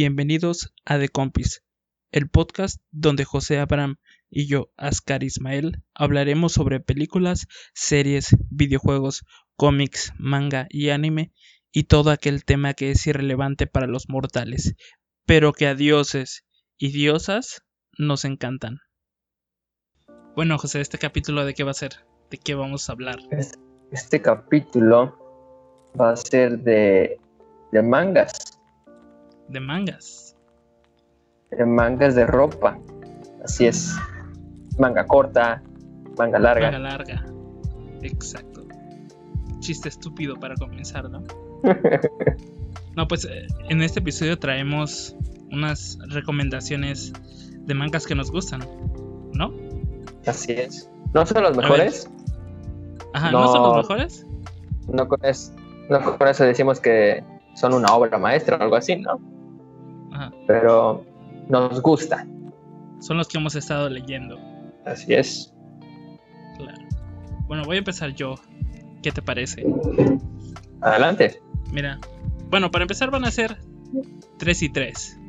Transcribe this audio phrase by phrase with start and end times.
[0.00, 1.64] Bienvenidos a The Compis,
[2.12, 3.96] el podcast donde José Abraham
[4.30, 9.24] y yo, Ascar Ismael, hablaremos sobre películas, series, videojuegos,
[9.56, 11.32] cómics, manga y anime
[11.72, 14.76] y todo aquel tema que es irrelevante para los mortales,
[15.26, 16.44] pero que a dioses
[16.76, 17.64] y diosas
[17.98, 18.78] nos encantan.
[20.36, 22.06] Bueno, José, ¿este capítulo de qué va a ser?
[22.30, 23.16] ¿De qué vamos a hablar?
[23.90, 27.18] Este capítulo va a ser de,
[27.72, 28.57] de mangas.
[29.48, 30.36] De mangas.
[31.50, 32.78] De mangas de ropa.
[33.44, 33.96] Así es.
[34.78, 35.62] Manga corta,
[36.18, 36.70] manga larga.
[36.70, 37.24] Manga larga.
[38.02, 38.66] Exacto.
[39.60, 41.24] Chiste estúpido para comenzar, ¿no?
[42.96, 45.16] no, pues eh, en este episodio traemos
[45.50, 47.12] unas recomendaciones
[47.60, 48.60] de mangas que nos gustan,
[49.32, 49.52] ¿no?
[50.26, 50.90] Así es.
[51.14, 52.10] ¿No son los mejores?
[53.14, 54.26] Ajá, ¿no, son los mejores?
[54.88, 55.20] No con,
[55.88, 57.24] no con eso decimos que
[57.54, 59.18] son una obra maestra o algo así, ¿no?
[60.18, 60.32] Ajá.
[60.46, 61.04] Pero
[61.48, 62.26] nos gusta.
[63.00, 64.38] Son los que hemos estado leyendo.
[64.84, 65.54] Así es.
[66.56, 66.82] Claro.
[67.46, 68.34] Bueno, voy a empezar yo.
[69.02, 69.64] ¿Qué te parece?
[70.80, 71.40] Adelante.
[71.72, 72.00] Mira.
[72.50, 73.58] Bueno, para empezar van a ser
[74.38, 75.20] 3 y 3.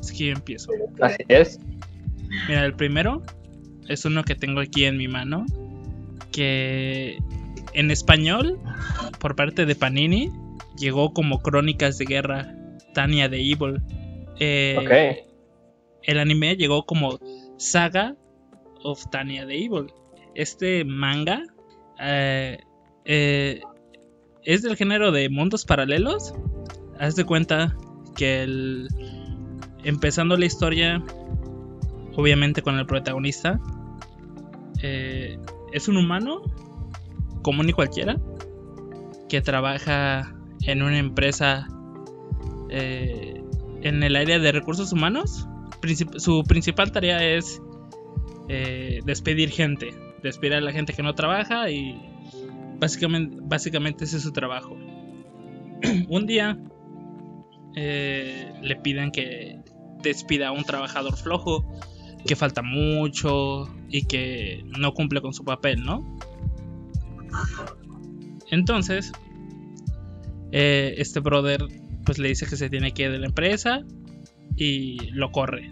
[0.00, 0.70] Así que yo empiezo.
[1.00, 1.58] Así es.
[2.48, 3.22] Mira, el primero
[3.88, 5.46] es uno que tengo aquí en mi mano.
[6.32, 7.18] Que
[7.72, 8.60] en español,
[9.20, 10.30] por parte de Panini,
[10.76, 12.54] llegó como Crónicas de Guerra,
[12.92, 13.80] Tania de Evil.
[14.38, 15.24] Eh.
[16.02, 17.18] El anime llegó como
[17.56, 18.16] Saga
[18.82, 19.92] of Tania de Evil.
[20.34, 21.42] Este manga
[22.00, 22.58] eh,
[23.04, 23.60] eh,
[24.44, 26.34] es del género de mundos paralelos.
[26.98, 27.76] Haz de cuenta
[28.16, 28.88] que el,
[29.84, 31.02] empezando la historia,
[32.16, 33.60] obviamente con el protagonista,
[34.82, 35.38] eh,
[35.72, 36.42] es un humano
[37.42, 38.16] común y cualquiera
[39.28, 40.34] que trabaja
[40.66, 41.66] en una empresa
[42.68, 43.31] eh,
[43.82, 45.46] en el área de recursos humanos.
[46.16, 47.60] Su principal tarea es
[48.48, 52.00] eh, despedir gente, despedir a la gente que no trabaja y
[52.78, 54.76] básicamente, básicamente ese es su trabajo.
[56.08, 56.58] un día
[57.74, 59.60] eh, le piden que
[60.02, 61.64] despida a un trabajador flojo,
[62.26, 66.18] que falta mucho y que no cumple con su papel, ¿no?
[68.50, 69.12] Entonces,
[70.52, 71.66] eh, este brother
[72.04, 73.82] pues le dice que se tiene que ir de la empresa
[74.56, 75.70] y lo corre,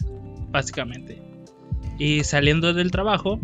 [0.48, 1.22] básicamente.
[1.98, 3.40] Y saliendo del trabajo,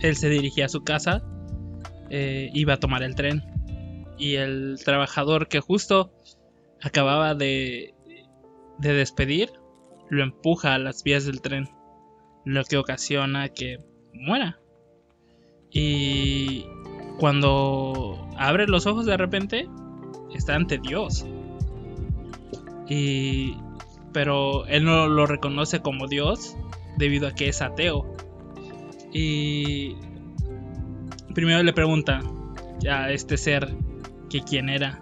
[0.00, 1.22] él se dirigía a su casa,
[2.10, 3.42] eh, iba a tomar el tren.
[4.18, 6.12] Y el trabajador que justo
[6.82, 7.94] acababa de,
[8.78, 9.50] de despedir,
[10.08, 11.68] lo empuja a las vías del tren,
[12.44, 13.80] lo que ocasiona que
[14.14, 14.58] muera.
[15.70, 16.64] Y
[17.18, 19.68] cuando abre los ojos de repente,
[20.34, 21.26] está ante Dios.
[22.88, 23.56] Y
[24.12, 26.56] pero él no lo reconoce como Dios
[26.96, 28.16] debido a que es ateo.
[29.12, 29.94] Y
[31.34, 32.22] primero le pregunta
[32.90, 33.74] a este ser
[34.30, 34.98] que quién era.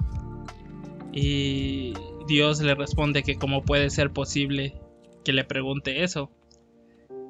[1.12, 1.94] Y
[2.26, 4.74] Dios le responde que cómo puede ser posible
[5.24, 6.30] que le pregunte eso.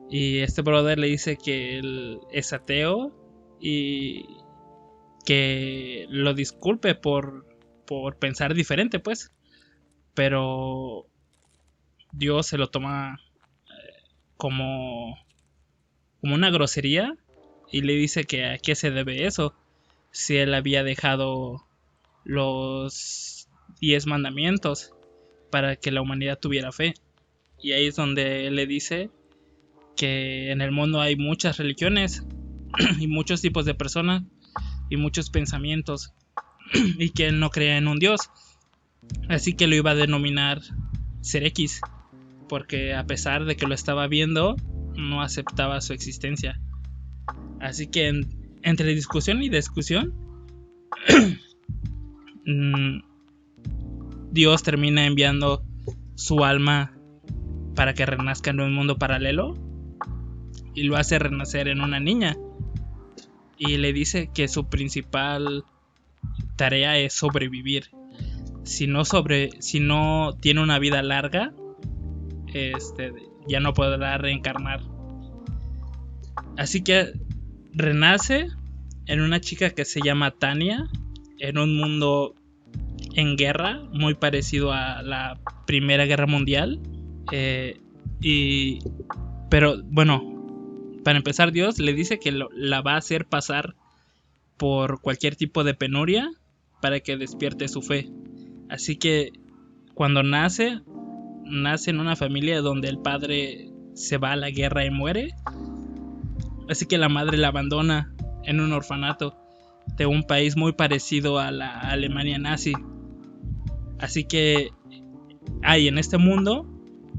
[0.09, 3.13] Y este brother le dice que él es ateo
[3.61, 4.27] y
[5.25, 7.47] que lo disculpe por,
[7.87, 9.33] por pensar diferente, pues.
[10.15, 11.07] Pero
[12.13, 13.21] Dios se lo toma
[13.67, 14.03] eh,
[14.37, 15.19] como,
[16.21, 17.17] como una grosería
[17.71, 19.55] y le dice que a qué se debe eso.
[20.13, 21.67] Si él había dejado
[22.25, 23.49] los
[23.81, 24.93] diez mandamientos
[25.51, 26.95] para que la humanidad tuviera fe.
[27.61, 29.11] Y ahí es donde él le dice
[29.97, 32.25] que en el mundo hay muchas religiones
[32.99, 34.23] y muchos tipos de personas
[34.91, 36.13] y muchos pensamientos
[36.99, 38.31] y que él no creía en un Dios.
[39.29, 40.61] Así que lo iba a denominar
[41.21, 41.81] ser X,
[42.49, 44.57] porque a pesar de que lo estaba viendo,
[44.97, 46.61] no aceptaba su existencia.
[47.61, 48.27] Así que
[48.63, 50.15] entre discusión y discusión,
[52.47, 52.99] mm,
[54.31, 55.65] Dios termina enviando
[56.15, 56.97] su alma
[57.75, 59.55] para que renazca en un mundo paralelo
[60.75, 62.37] y lo hace renacer en una niña
[63.57, 65.65] y le dice que su principal
[66.57, 67.91] tarea es sobrevivir.
[68.65, 71.53] Si no sobre, si no tiene una vida larga,
[72.53, 73.13] este,
[73.47, 74.81] ya no podrá reencarnar.
[76.57, 77.13] Así que
[77.73, 78.49] renace
[79.07, 80.89] en una chica que se llama Tania,
[81.39, 82.35] en un mundo
[83.15, 86.81] en guerra, muy parecido a la Primera Guerra Mundial.
[87.33, 87.81] Eh,
[88.21, 88.79] y,
[89.51, 90.23] pero bueno,
[91.05, 93.75] para empezar, Dios le dice que la va a hacer pasar
[94.57, 96.31] por cualquier tipo de penuria
[96.81, 98.09] para que despierte su fe.
[98.69, 99.33] Así que
[99.95, 100.81] cuando nace,
[101.45, 105.35] nace en una familia donde el padre se va a la guerra y muere.
[106.69, 108.15] Así que la madre la abandona
[108.45, 109.37] en un orfanato
[109.97, 112.73] de un país muy parecido a la Alemania nazi.
[113.99, 114.71] Así que
[115.63, 116.67] hay en este mundo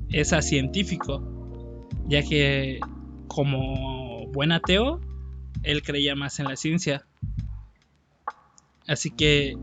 [0.10, 2.80] es a científico, ya que
[3.28, 5.02] como buen ateo,
[5.64, 7.06] él creía más en la ciencia.
[8.88, 9.58] Así que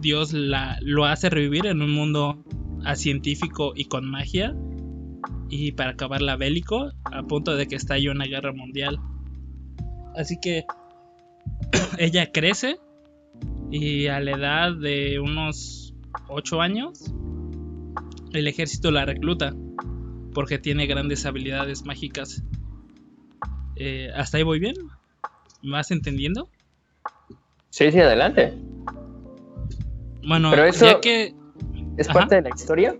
[0.00, 2.44] Dios la, lo hace revivir en un mundo
[2.94, 4.54] científico y con magia.
[5.48, 8.98] Y para acabar la bélico, a punto de que estalle una guerra mundial.
[10.16, 10.64] Así que
[11.98, 12.78] ella crece
[13.70, 15.94] y a la edad de unos
[16.28, 17.12] 8 años,
[18.32, 19.54] el ejército la recluta
[20.34, 22.42] porque tiene grandes habilidades mágicas.
[23.76, 24.74] Eh, ¿Hasta ahí voy bien?
[25.62, 26.48] ¿Me vas entendiendo?
[27.70, 28.52] Sí, sí, adelante.
[30.26, 31.34] Bueno, Pero eso ya que...
[31.96, 32.96] ¿Es parte de la historia?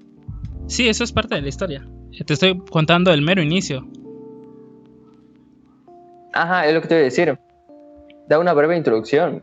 [0.67, 1.87] Sí, eso es parte de la historia.
[2.27, 3.87] Te estoy contando el mero inicio.
[6.33, 7.39] Ajá, es lo que te voy a decir.
[8.29, 9.43] Da una breve introducción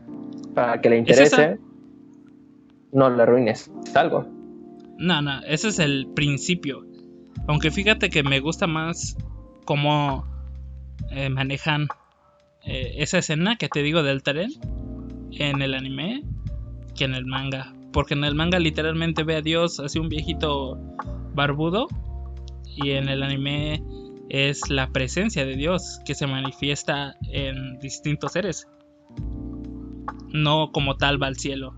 [0.54, 1.60] para que le interese.
[2.92, 4.26] No le arruines algo.
[4.98, 6.86] No, no, ese es el principio.
[7.48, 9.18] Aunque fíjate que me gusta más
[9.66, 10.26] cómo
[11.12, 11.88] eh, manejan
[12.64, 14.52] eh, esa escena que te digo del tren
[15.32, 16.24] en el anime
[16.96, 17.74] que en el manga.
[17.92, 20.80] Porque en el manga literalmente ve a Dios así un viejito
[21.34, 21.88] barbudo.
[22.76, 23.84] Y en el anime
[24.30, 28.68] es la presencia de Dios que se manifiesta en distintos seres.
[30.30, 31.76] No como tal va al cielo.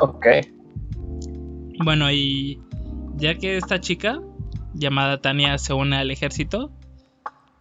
[0.00, 0.26] Ok.
[1.84, 2.60] Bueno, y
[3.16, 4.20] ya que esta chica,
[4.74, 6.72] llamada Tania, se une al ejército,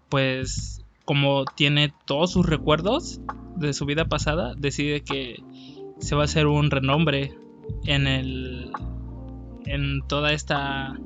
[0.09, 3.21] pues como tiene todos sus recuerdos
[3.56, 5.44] de su vida pasada, decide que
[6.00, 7.34] se va a hacer un renombre
[7.86, 8.72] en el
[9.66, 10.98] en toda esta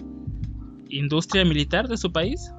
[0.90, 2.52] industria militar de su país.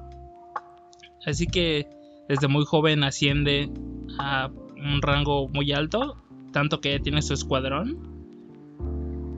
[1.25, 1.87] Así que
[2.27, 3.71] desde muy joven asciende
[4.19, 6.21] a un rango muy alto,
[6.51, 8.11] tanto que tiene su escuadrón.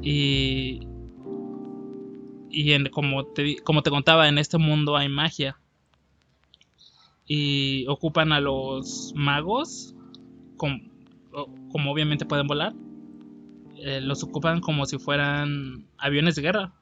[0.02, 0.80] Y
[2.56, 5.60] y en, como, te, como te contaba, en este mundo hay magia.
[7.28, 9.94] Y ocupan a los magos,
[10.56, 10.80] como,
[11.70, 12.74] como obviamente pueden volar,
[13.78, 16.74] eh, los ocupan como si fueran aviones de guerra.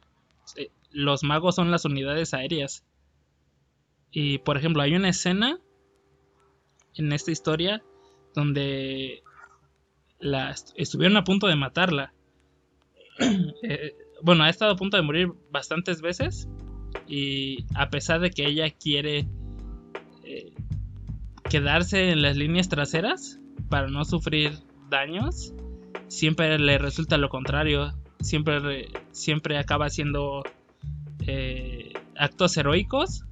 [0.57, 2.83] Eh, los magos son las unidades aéreas.
[4.11, 5.59] Y por ejemplo, hay una escena
[6.95, 7.83] en esta historia
[8.35, 9.23] donde
[10.75, 12.13] estuvieron a punto de matarla.
[13.65, 16.47] Eh, bueno, ha estado a punto de morir bastantes veces.
[17.07, 19.27] Y a pesar de que ella quiere
[21.49, 24.53] quedarse en las líneas traseras para no sufrir
[24.89, 25.53] daños,
[26.07, 27.93] siempre le resulta lo contrario.
[28.21, 30.43] Siempre, siempre acaba haciendo
[31.27, 33.25] eh, actos heroicos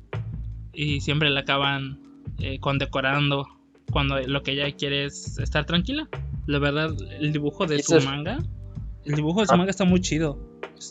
[0.74, 2.00] y siempre le acaban
[2.40, 3.48] eh, condecorando
[3.92, 6.08] cuando lo que ella quiere es estar tranquila.
[6.48, 8.40] La verdad, el dibujo de su manga,
[9.06, 9.58] el dibujo de su ah.
[9.58, 10.40] manga está muy chido.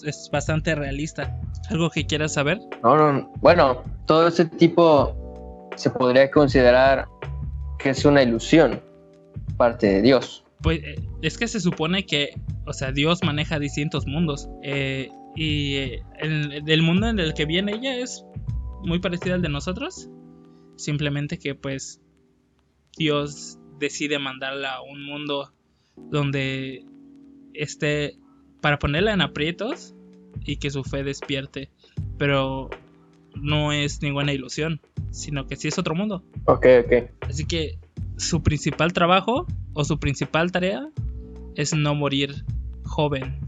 [0.04, 1.36] Es, bastante realista.
[1.70, 2.60] ¿Algo que quieras saber?
[2.82, 7.08] No, no, bueno, todo ese tipo se podría considerar
[7.78, 8.80] que es una ilusión
[9.56, 10.44] parte de Dios.
[10.62, 12.34] Pues eh, es que se supone que,
[12.66, 14.48] o sea, Dios maneja distintos mundos.
[14.62, 18.24] Eh, y eh, el, mundo en el que viene ella es
[18.82, 20.10] muy parecido al de nosotros.
[20.76, 22.00] Simplemente que pues
[22.96, 25.52] Dios decide mandarla a un mundo
[25.96, 26.84] donde
[27.54, 28.16] esté
[28.60, 29.94] para ponerla en aprietos
[30.44, 31.70] y que su fe despierte.
[32.18, 32.70] Pero
[33.34, 36.24] no es ninguna ilusión, sino que sí es otro mundo.
[36.44, 37.10] Ok, ok.
[37.20, 37.78] Así que
[38.16, 40.88] su principal trabajo o su principal tarea
[41.54, 42.44] es no morir
[42.84, 43.40] joven,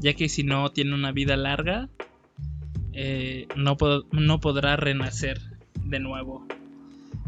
[0.00, 1.88] ya que si no tiene una vida larga,
[2.92, 3.76] eh, no,
[4.12, 5.40] no podrá renacer
[5.84, 6.46] de nuevo.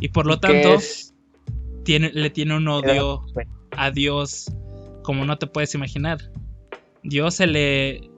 [0.01, 0.79] Y por lo tanto,
[1.85, 3.25] tiene, le tiene un odio
[3.77, 4.53] a Dios
[5.03, 6.19] como no te puedes imaginar.
[7.03, 8.11] Dios se le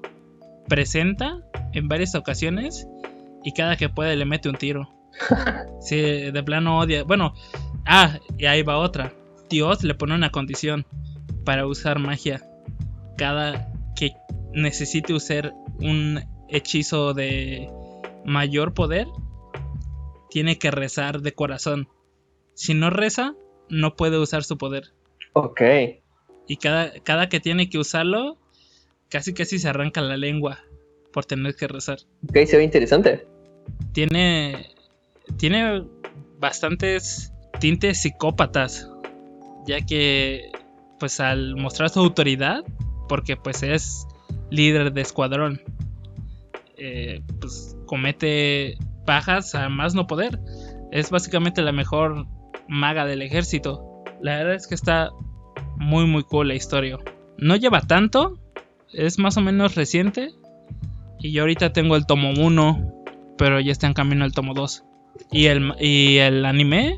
[0.68, 1.40] presenta
[1.72, 2.86] en varias ocasiones
[3.44, 4.88] y cada que puede le mete un tiro.
[5.80, 7.02] Sí, de plano odia.
[7.02, 7.34] Bueno,
[7.86, 9.12] ah, y ahí va otra.
[9.48, 10.86] Dios le pone una condición
[11.44, 12.42] para usar magia.
[13.16, 14.12] Cada que
[14.52, 17.70] necesite usar un hechizo de
[18.24, 19.06] mayor poder,
[20.30, 21.88] tiene que rezar de corazón.
[22.54, 23.34] Si no reza,
[23.68, 24.92] no puede usar su poder.
[25.32, 25.60] Ok.
[26.46, 28.38] Y cada, cada que tiene que usarlo,
[29.08, 30.60] casi casi se arranca la lengua
[31.12, 31.98] por tener que rezar.
[32.28, 33.26] Ok, se ve interesante.
[33.92, 34.74] Tiene.
[35.38, 35.84] Tiene
[36.38, 37.32] bastantes
[37.62, 38.90] tintes psicópatas
[39.68, 40.50] ya que
[40.98, 42.64] pues al mostrar su autoridad,
[43.08, 44.08] porque pues es
[44.50, 45.60] líder de escuadrón,
[46.76, 50.40] eh, pues comete pajas a más no poder.
[50.90, 52.26] Es básicamente la mejor
[52.66, 54.02] maga del ejército.
[54.20, 55.10] La verdad es que está
[55.76, 56.98] muy muy cool la historia.
[57.38, 58.40] No lleva tanto,
[58.92, 60.30] es más o menos reciente.
[61.20, 63.04] Y yo ahorita tengo el tomo 1,
[63.38, 64.84] pero ya está en camino el tomo 2.
[65.30, 66.96] Y el, y el anime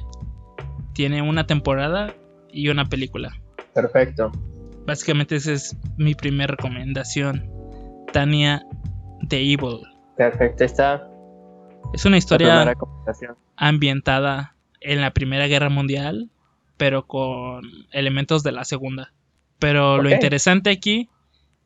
[0.95, 2.15] tiene una temporada
[2.51, 3.33] y una película.
[3.75, 4.33] Perfecto.
[4.87, 7.51] Básicamente esa es mi primera recomendación.
[8.13, 8.65] Tania
[9.29, 9.81] The Evil.
[10.17, 11.11] Perfecto, está.
[11.93, 12.75] Es una historia
[13.57, 16.31] ambientada en la Primera Guerra Mundial,
[16.77, 19.13] pero con elementos de la Segunda.
[19.59, 21.09] Pero lo interesante aquí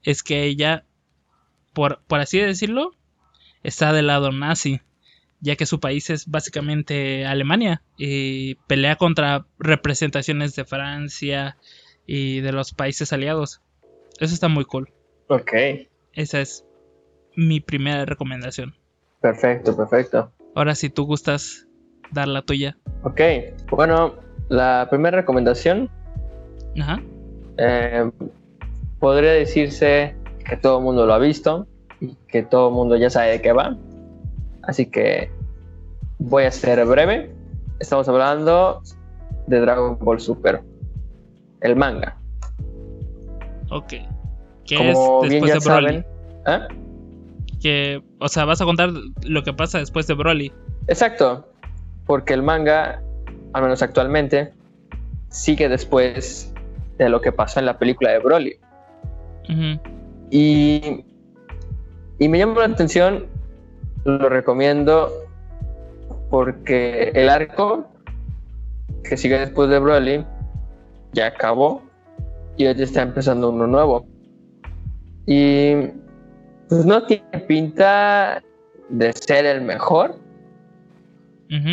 [0.02, 0.85] es que ella,
[1.73, 2.92] por, por así decirlo,
[3.62, 4.80] está del lado nazi,
[5.40, 11.57] ya que su país es básicamente Alemania y pelea contra representaciones de Francia
[12.07, 13.61] y de los países aliados.
[14.18, 14.92] Eso está muy cool.
[15.28, 15.52] Ok.
[16.12, 16.64] Esa es
[17.37, 18.75] mi primera recomendación.
[19.21, 20.33] Perfecto, perfecto.
[20.54, 21.68] Ahora si tú gustas
[22.11, 22.76] dar la tuya.
[23.04, 23.21] Ok,
[23.71, 24.14] bueno,
[24.49, 25.90] la primera recomendación.
[26.80, 27.00] Ajá.
[27.59, 28.11] Eh,
[28.99, 30.16] podría decirse
[30.49, 31.66] que todo el mundo lo ha visto
[32.00, 33.76] y que todo el mundo ya sabe de qué va.
[34.68, 35.30] Así que
[36.18, 37.30] voy a ser breve.
[37.80, 38.82] Estamos hablando
[39.46, 40.60] de Dragon Ball Super,
[41.62, 42.18] el manga.
[43.70, 43.94] Ok.
[44.66, 44.98] ¿Qué es
[45.30, 46.04] después de Broly?
[46.46, 46.58] ¿eh?
[47.62, 48.90] Que, o sea, vas a contar
[49.22, 50.52] lo que pasa después de Broly.
[50.87, 51.48] Exacto,
[52.04, 53.02] porque el manga,
[53.54, 54.52] al menos actualmente,
[55.30, 56.52] sigue después
[56.98, 58.56] de lo que pasó en la película de Broly.
[60.30, 61.04] y,
[62.18, 63.38] y me llama la atención,
[64.16, 65.12] lo recomiendo
[66.30, 67.86] porque el arco
[69.04, 70.24] que sigue después de Broly
[71.12, 71.82] ya acabó
[72.56, 74.06] y hoy está empezando uno nuevo.
[75.26, 75.74] Y
[76.68, 78.42] pues no tiene pinta
[78.88, 80.16] de ser el mejor,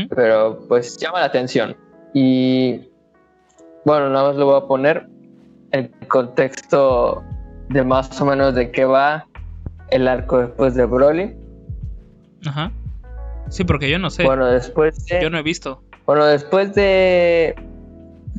[0.10, 1.76] pero pues llama la atención.
[2.14, 2.90] Y
[3.86, 5.08] bueno, nada más lo voy a poner
[5.72, 7.24] en contexto
[7.70, 9.28] de más o menos de qué va
[9.90, 11.45] el arco después de Broly.
[12.46, 12.72] Ajá.
[13.50, 14.24] Sí, porque yo no sé.
[14.24, 15.82] Bueno, después Yo no he visto.
[16.06, 17.56] Bueno, después de...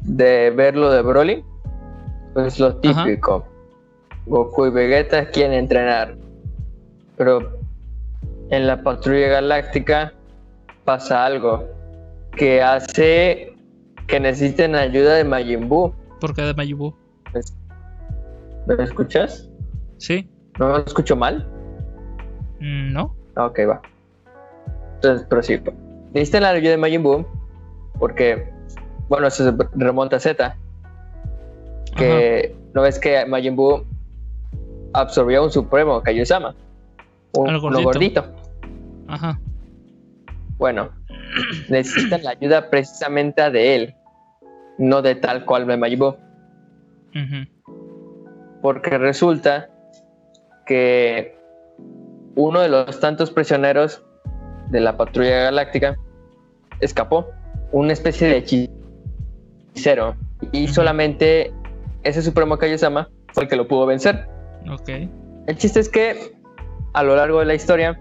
[0.03, 1.45] De ver lo de Broly,
[2.33, 3.45] pues lo típico.
[4.27, 6.17] Goku y Vegeta quieren entrenar.
[7.17, 7.59] Pero
[8.51, 10.13] en la patrulla galáctica
[10.85, 11.69] pasa algo
[12.37, 13.57] que hace
[14.07, 15.93] que necesiten ayuda de Majin Buu.
[16.21, 16.95] ¿Por qué de Majin Buu?
[18.67, 19.49] ¿Me escuchas?
[19.99, 20.31] Sí.
[20.59, 21.49] ¿No me escucho mal?
[22.61, 23.15] Mm, no.
[23.37, 23.81] Ok, va.
[25.07, 25.73] Entonces prosigo.
[26.13, 27.25] Necesitan la ayuda de Majin Buu
[27.99, 28.53] porque,
[29.09, 30.57] bueno, eso se remonta a Z.
[31.97, 33.85] Que no ves que Majin Buu
[34.93, 36.55] absorbió un supremo, Kaiosama.
[37.35, 37.83] Un gordito.
[37.83, 38.25] gordito.
[39.09, 39.39] Ajá.
[40.59, 40.91] Bueno,
[41.69, 43.95] necesitan la ayuda precisamente de él,
[44.79, 46.17] no de tal cual me Majin Buu.
[48.61, 49.71] Porque resulta
[50.67, 51.39] que
[52.35, 54.03] uno de los tantos prisioneros
[54.71, 55.97] de la patrulla galáctica
[56.81, 57.27] escapó,
[57.73, 60.17] una especie de hechicero,
[60.53, 61.53] y solamente
[62.03, 64.27] ese Supremo Kaiosama fue el que lo pudo vencer.
[64.71, 64.89] Ok.
[65.47, 66.37] El chiste es que
[66.93, 68.01] a lo largo de la historia,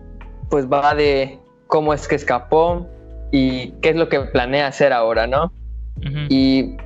[0.50, 2.88] pues va de cómo es que escapó
[3.32, 5.52] y qué es lo que planea hacer ahora, ¿no?
[6.30, 6.78] Y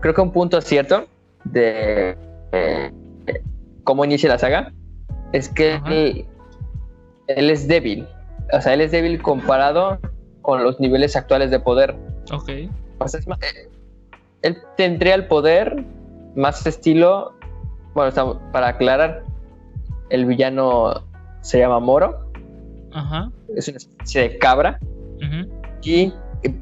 [0.00, 1.06] creo que un punto cierto
[1.44, 2.16] de
[2.52, 2.92] eh,
[3.84, 4.72] cómo inicia la saga
[5.32, 6.26] es que él,
[7.28, 8.06] él, es débil.
[8.52, 9.98] O sea, él es débil comparado
[10.42, 11.96] con los niveles actuales de poder.
[12.32, 12.50] Ok.
[12.98, 13.68] O sea, eh,
[14.42, 15.84] él tendría el poder
[16.34, 17.34] más estilo.
[17.94, 19.24] Bueno, para aclarar,
[20.10, 21.04] el villano
[21.40, 22.30] se llama Moro.
[22.92, 23.30] Ajá.
[23.56, 24.78] Es una especie de cabra.
[25.82, 26.12] Y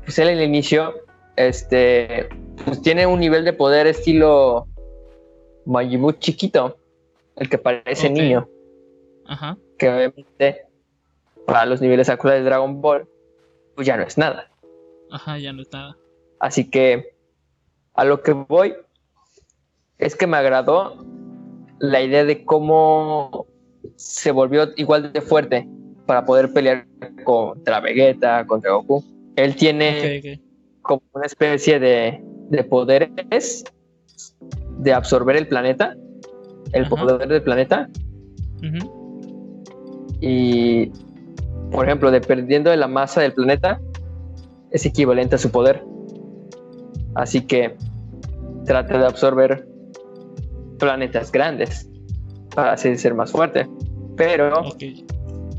[0.05, 0.95] pues él en el inicio,
[1.37, 2.29] este,
[2.65, 4.67] pues tiene un nivel de poder estilo
[5.67, 6.77] Majibu chiquito,
[7.37, 8.49] el que parece niño.
[9.27, 9.57] Ajá.
[9.77, 10.68] Que obviamente
[11.49, 13.09] para los niveles actuales de Dragon Ball,
[13.75, 14.51] pues ya no es nada.
[15.11, 15.97] Ajá, ya no es nada.
[16.41, 17.15] Así que
[17.95, 18.75] a lo que voy
[19.97, 21.07] es que me agradó
[21.79, 23.47] la idea de cómo
[23.97, 25.67] se volvió igual de fuerte
[26.05, 26.87] para poder pelear
[27.25, 29.03] contra Vegeta, contra Goku.
[29.37, 30.43] Él tiene
[30.83, 33.65] como una especie de, de, poderes
[34.81, 35.97] de absorber el planeta,
[36.75, 37.89] el poder del planeta.
[40.21, 40.93] Y,
[41.71, 43.81] por ejemplo, dependiendo de la masa del planeta,
[44.71, 45.85] es equivalente a su poder.
[47.15, 47.77] Así que
[48.65, 49.67] trata de absorber
[50.79, 51.89] planetas grandes
[52.55, 53.69] para así ser más fuerte.
[54.17, 54.63] Pero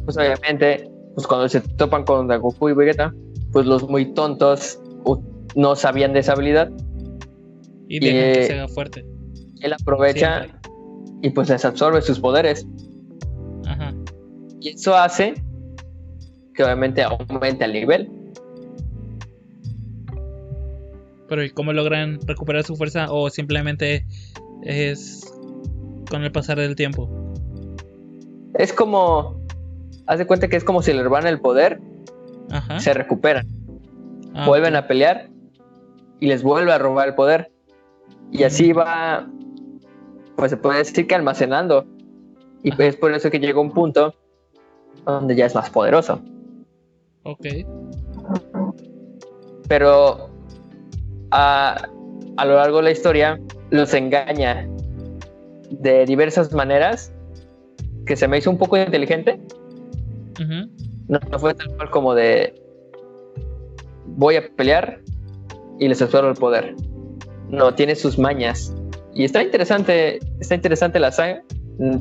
[0.05, 3.13] pues obviamente, pues cuando se topan con Goku y Vegeta,
[3.51, 4.79] pues los muy tontos
[5.55, 6.71] no sabían de esa habilidad.
[7.87, 9.05] Y dejan que se haga fuerte.
[9.61, 10.47] Él aprovecha
[11.21, 12.65] y pues les absorbe sus poderes.
[13.65, 13.93] Ajá.
[14.59, 15.33] Y eso hace
[16.59, 18.11] que obviamente aumente el nivel.
[21.29, 24.05] Pero ¿y cómo logran recuperar su fuerza o simplemente
[24.63, 25.21] es
[26.11, 27.09] con el pasar del tiempo?
[28.55, 29.41] Es como,
[30.05, 31.79] haz de cuenta que es como si le roban el poder,
[32.77, 33.47] se recuperan,
[34.33, 35.29] ah, vuelven a pelear
[36.19, 37.53] y les vuelve a robar el poder.
[38.33, 39.29] Y así va,
[40.35, 41.87] pues se puede decir que almacenando.
[42.63, 44.13] Y es por eso que llega un punto
[45.05, 46.21] donde ya es más poderoso.
[47.29, 47.45] Ok.
[49.67, 50.29] Pero
[51.31, 51.87] a,
[52.43, 54.67] lo largo de la historia los engaña
[55.69, 57.13] de diversas maneras
[58.05, 59.39] que se me hizo un poco inteligente.
[61.07, 62.55] no, fue tal cual como de
[64.05, 65.01] voy a pelear
[65.79, 66.75] y les absorbo el poder.
[67.49, 68.73] No, tiene sus mañas.
[69.13, 71.43] Y está interesante, está interesante la saga.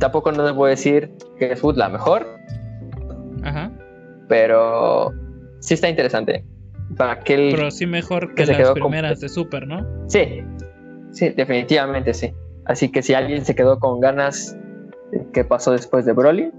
[0.00, 2.26] Tampoco no les voy a decir que es la mejor.
[4.28, 5.12] Pero
[5.60, 6.44] sí está interesante.
[6.96, 9.86] Para aquel Pero sí mejor que, las primeras de Super, ¿no?
[10.08, 10.42] Sí,
[11.12, 12.32] sí, definitivamente sí.
[12.64, 14.56] Así que si alguien se quedó con ganas
[15.12, 16.50] de qué pasó después de Broly,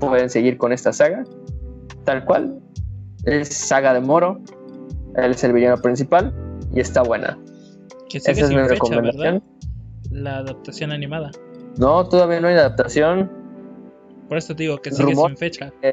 [0.00, 1.24] pueden seguir con esta saga.
[2.04, 2.60] Tal cual.
[3.24, 4.40] Es saga de Moro.
[5.16, 6.32] Él es el villano principal
[6.72, 7.38] y está buena.
[8.12, 9.42] Esa es mi recomendación.
[10.10, 11.30] La adaptación animada.
[11.78, 13.30] No, todavía no hay adaptación.
[14.28, 15.72] Por eso te digo que sigue sin fecha.
[15.82, 15.92] Eh,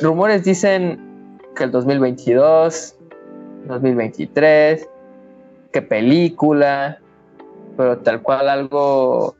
[0.00, 2.96] rumores dicen que el 2022,
[3.66, 4.88] 2023,
[5.72, 7.00] que película,
[7.76, 9.36] pero tal cual algo,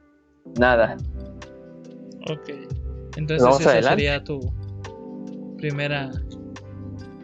[0.58, 0.96] nada.
[2.30, 2.50] Ok,
[3.16, 4.52] entonces esa sería tu
[5.56, 6.10] primera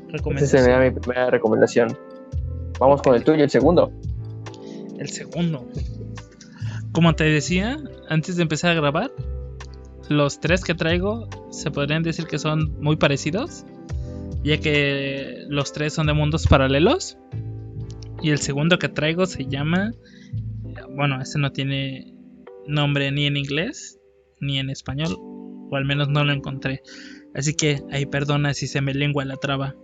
[0.08, 0.58] recomendación.
[0.58, 1.96] Esa sería mi primera recomendación.
[2.78, 3.92] Vamos con el tuyo, el segundo.
[4.98, 5.66] El segundo.
[6.92, 7.76] Como te decía,
[8.08, 9.10] antes de empezar a grabar,
[10.08, 13.64] los tres que traigo se podrían decir que son muy parecidos,
[14.42, 17.16] ya que los tres son de mundos paralelos.
[18.22, 19.92] Y el segundo que traigo se llama,
[20.90, 22.14] bueno, ese no tiene
[22.66, 23.98] nombre ni en inglés
[24.40, 26.82] ni en español, o al menos no lo encontré.
[27.34, 29.74] Así que ahí perdona si se me lengua la traba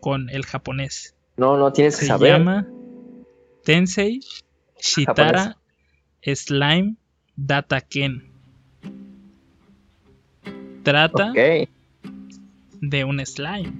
[0.00, 1.14] con el japonés.
[1.36, 2.32] No, no tienes que saber.
[2.32, 2.68] Se llama
[3.64, 4.20] Tensei
[4.80, 5.58] Shitara
[6.22, 6.96] Slime
[7.36, 8.27] Data Ken
[10.88, 11.32] trata
[12.80, 13.72] de un slime.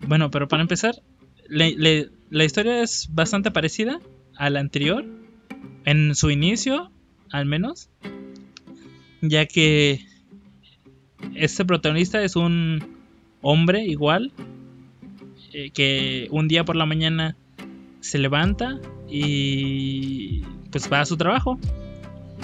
[0.00, 1.02] Bueno, pero para empezar,
[1.48, 4.00] la historia es bastante parecida
[4.36, 5.04] a la anterior,
[5.84, 6.90] en su inicio,
[7.30, 7.88] al menos,
[9.22, 10.06] ya que
[11.34, 12.96] este protagonista es un
[13.42, 14.32] hombre igual,
[15.52, 17.36] eh, que un día por la mañana
[18.00, 21.58] se levanta y pues va a su trabajo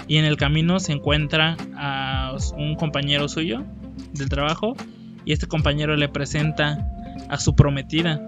[0.08, 3.64] y en el camino se encuentra a un compañero suyo
[4.12, 4.76] del trabajo
[5.24, 6.86] y este compañero le presenta
[7.28, 8.20] a su prometida.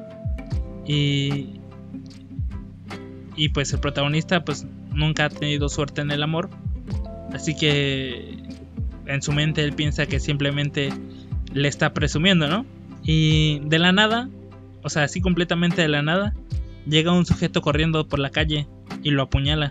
[0.87, 1.61] Y
[3.37, 6.51] y pues el protagonista pues nunca ha tenido suerte en el amor.
[7.33, 8.39] Así que
[9.07, 10.91] en su mente él piensa que simplemente
[11.53, 12.65] le está presumiendo no
[13.03, 14.29] y de la nada
[14.83, 16.35] o sea así completamente de la nada
[16.87, 18.67] llega un sujeto corriendo por la calle
[19.03, 19.71] y lo apuñala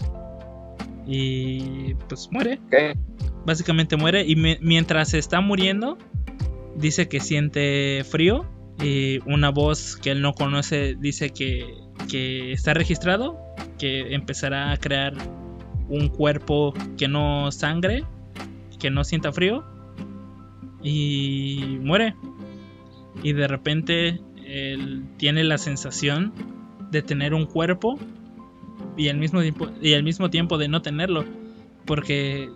[1.06, 2.60] y pues muere.
[3.46, 5.98] Básicamente muere y mientras está muriendo
[6.76, 8.46] dice que siente frío
[8.82, 11.76] y una voz que él no conoce dice que,
[12.10, 13.38] que está registrado,
[13.78, 15.14] que empezará a crear
[15.90, 18.04] un cuerpo que no sangre,
[18.80, 19.64] que no sienta frío
[20.82, 22.16] y muere.
[23.22, 26.34] Y de repente él tiene la sensación
[26.92, 28.00] de tener un cuerpo
[28.98, 31.26] y al mismo tiempo, y al mismo tiempo de no tenerlo,
[31.86, 32.50] porque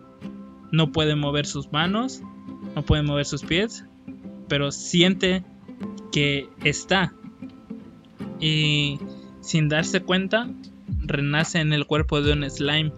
[0.71, 2.21] no puede mover sus manos,
[2.75, 3.85] no puede mover sus pies,
[4.47, 5.43] pero siente
[6.11, 7.13] que está.
[8.39, 8.99] Y
[9.41, 10.49] sin darse cuenta,
[11.05, 12.91] renace en el cuerpo de un slime.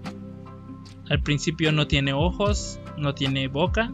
[1.10, 3.92] Al principio no tiene ojos, no tiene boca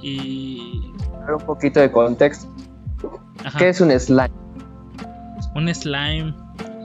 [0.00, 0.82] y...
[1.28, 2.48] Un poquito de contexto.
[3.58, 4.30] ¿Qué es un slime?
[5.54, 6.34] Un slime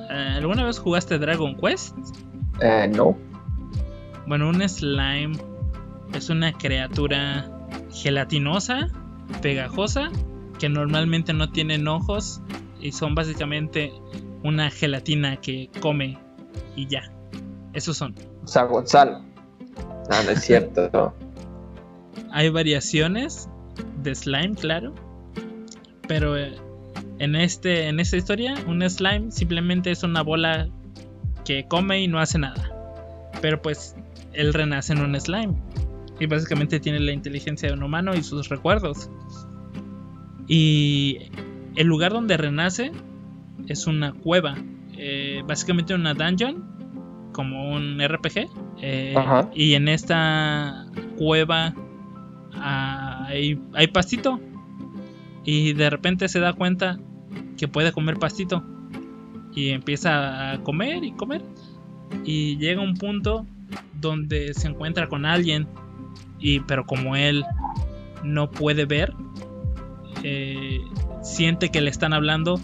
[0.09, 1.95] ¿Alguna vez jugaste Dragon Quest?
[2.61, 3.17] Eh, no.
[4.25, 5.37] Bueno, un slime
[6.13, 7.49] es una criatura
[7.91, 8.87] gelatinosa,
[9.41, 10.09] pegajosa,
[10.59, 12.41] que normalmente no tienen ojos
[12.79, 13.91] y son básicamente
[14.43, 16.17] una gelatina que come
[16.75, 17.11] y ya.
[17.73, 18.15] Esos son.
[18.43, 18.47] O
[20.09, 21.13] No, no es cierto.
[22.31, 23.49] Hay variaciones
[24.01, 24.93] de slime, claro.
[26.07, 26.55] Pero eh,
[27.19, 30.69] en, este, en esta historia, un slime simplemente es una bola
[31.45, 32.71] que come y no hace nada.
[33.41, 33.95] Pero pues
[34.33, 35.55] él renace en un slime.
[36.19, 39.09] Y básicamente tiene la inteligencia de un humano y sus recuerdos.
[40.47, 41.29] Y
[41.75, 42.91] el lugar donde renace
[43.67, 44.55] es una cueva.
[44.97, 47.31] Eh, básicamente una dungeon.
[47.33, 48.49] Como un RPG.
[48.81, 49.15] Eh,
[49.53, 50.85] y en esta
[51.17, 51.73] cueva
[52.53, 54.39] hay, hay pastito.
[55.43, 56.99] Y de repente se da cuenta
[57.57, 58.63] que puede comer pastito.
[59.53, 61.43] Y empieza a comer y comer.
[62.23, 63.45] Y llega un punto
[63.99, 65.67] donde se encuentra con alguien.
[66.39, 67.43] Y pero como él
[68.23, 69.13] no puede ver,
[70.23, 70.79] eh,
[71.23, 72.59] siente que le están hablando.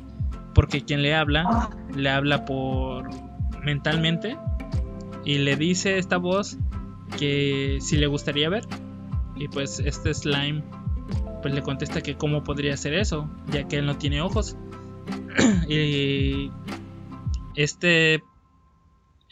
[0.53, 3.09] Porque quien le habla, le habla por
[3.63, 4.37] mentalmente.
[5.25, 6.57] Y le dice esta voz
[7.17, 8.65] que si le gustaría ver.
[9.35, 10.61] Y pues este slime
[11.43, 14.57] pues le contesta que cómo podría ser eso, ya que él no tiene ojos.
[15.69, 16.51] y
[17.55, 18.21] este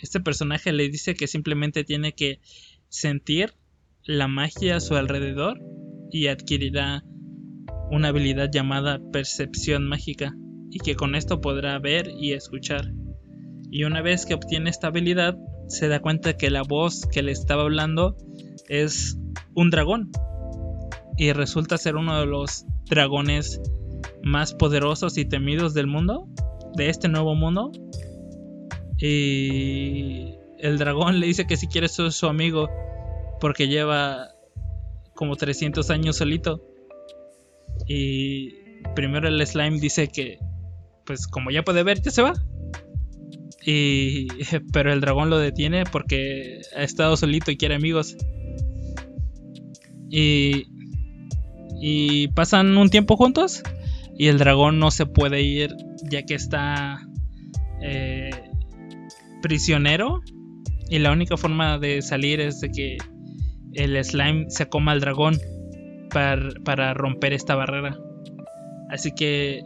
[0.01, 2.39] este personaje le dice que simplemente tiene que
[2.89, 3.53] sentir
[4.03, 5.59] la magia a su alrededor
[6.11, 7.03] y adquirirá
[7.91, 10.33] una habilidad llamada percepción mágica
[10.71, 12.93] y que con esto podrá ver y escuchar.
[13.69, 17.31] Y una vez que obtiene esta habilidad, se da cuenta que la voz que le
[17.31, 18.17] estaba hablando
[18.67, 19.17] es
[19.53, 20.11] un dragón.
[21.17, 23.61] Y resulta ser uno de los dragones
[24.23, 26.27] más poderosos y temidos del mundo,
[26.75, 27.71] de este nuevo mundo.
[28.97, 32.69] Y el dragón le dice que si quiere ser su amigo,
[33.39, 34.29] porque lleva
[35.15, 36.61] como 300 años solito.
[37.87, 38.51] Y
[38.95, 40.37] primero el slime dice que,
[41.05, 42.33] pues como ya puede ver, ya se va.
[43.65, 44.27] Y,
[44.73, 48.15] pero el dragón lo detiene porque ha estado solito y quiere amigos.
[50.09, 50.67] Y,
[51.79, 53.63] y pasan un tiempo juntos
[54.17, 55.75] y el dragón no se puede ir
[56.09, 56.99] ya que está
[57.81, 58.29] eh,
[59.41, 60.21] prisionero
[60.89, 62.97] y la única forma de salir es de que
[63.73, 65.37] el slime se coma al dragón
[66.09, 67.97] para, romper esta barrera.
[68.89, 69.63] Así que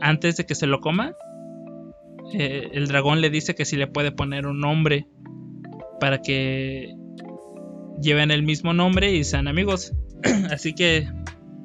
[0.00, 1.14] antes de que se lo coma,
[2.32, 5.06] eh, el dragón le dice que si le puede poner un nombre
[6.00, 6.94] para que
[8.00, 9.92] lleven el mismo nombre y sean amigos.
[10.50, 11.06] Así que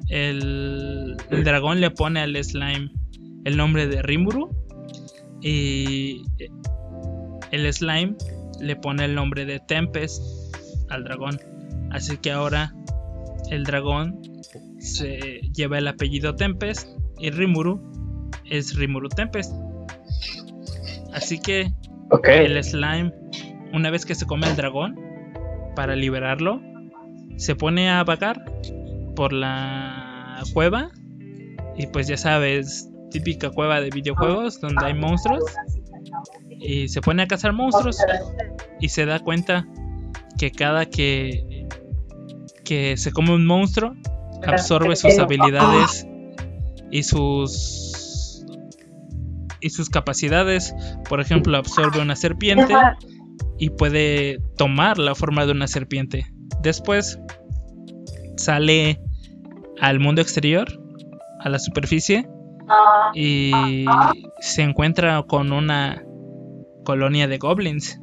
[0.08, 2.90] el, dragón le pone al slime
[3.44, 4.50] el nombre de Rimuru
[5.40, 6.22] y
[7.50, 8.16] el slime
[8.60, 10.22] le pone el nombre de Tempest
[10.90, 11.38] al dragón.
[11.90, 12.74] Así que ahora
[13.50, 14.20] el dragón
[14.78, 16.88] se lleva el apellido Tempest
[17.18, 17.80] y Rimuru
[18.44, 19.52] es Rimuru Tempest.
[21.12, 21.70] Así que
[22.24, 23.12] el slime,
[23.72, 24.98] una vez que se come el dragón,
[25.74, 26.60] para liberarlo,
[27.36, 28.44] se pone a vagar
[29.14, 29.93] por la
[30.52, 30.90] cueva.
[31.76, 35.42] Y pues ya sabes, típica cueva de videojuegos donde hay monstruos.
[36.50, 37.98] Y se pone a cazar monstruos.
[38.80, 39.66] Y se da cuenta
[40.38, 41.66] que cada que,
[42.64, 43.94] que se come un monstruo,
[44.46, 46.06] absorbe sus habilidades
[46.90, 48.44] y sus
[49.60, 50.74] y sus capacidades.
[51.08, 52.74] Por ejemplo, absorbe una serpiente
[53.58, 56.26] y puede tomar la forma de una serpiente.
[56.62, 57.18] Después
[58.36, 59.00] sale
[59.84, 60.66] al mundo exterior,
[61.40, 62.26] a la superficie,
[63.14, 63.52] y
[64.40, 66.02] se encuentra con una
[66.84, 68.00] colonia de goblins.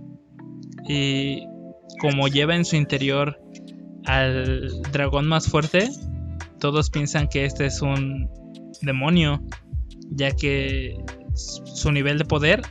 [0.87, 1.47] Y
[1.99, 3.39] como lleva en su interior
[4.05, 5.89] al dragón más fuerte,
[6.59, 8.29] todos piensan que este es un
[8.83, 9.41] demonio,
[10.11, 12.61] ya que su nivel de poder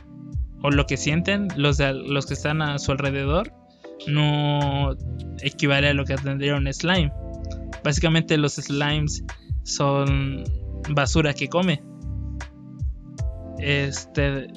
[0.63, 3.51] o lo que sienten los, los que están a su alrededor
[4.07, 4.95] no
[5.41, 7.11] equivale a lo que tendría un slime.
[7.83, 9.23] Básicamente los slimes
[9.63, 10.43] son
[10.89, 11.83] basura que come.
[13.59, 14.47] Este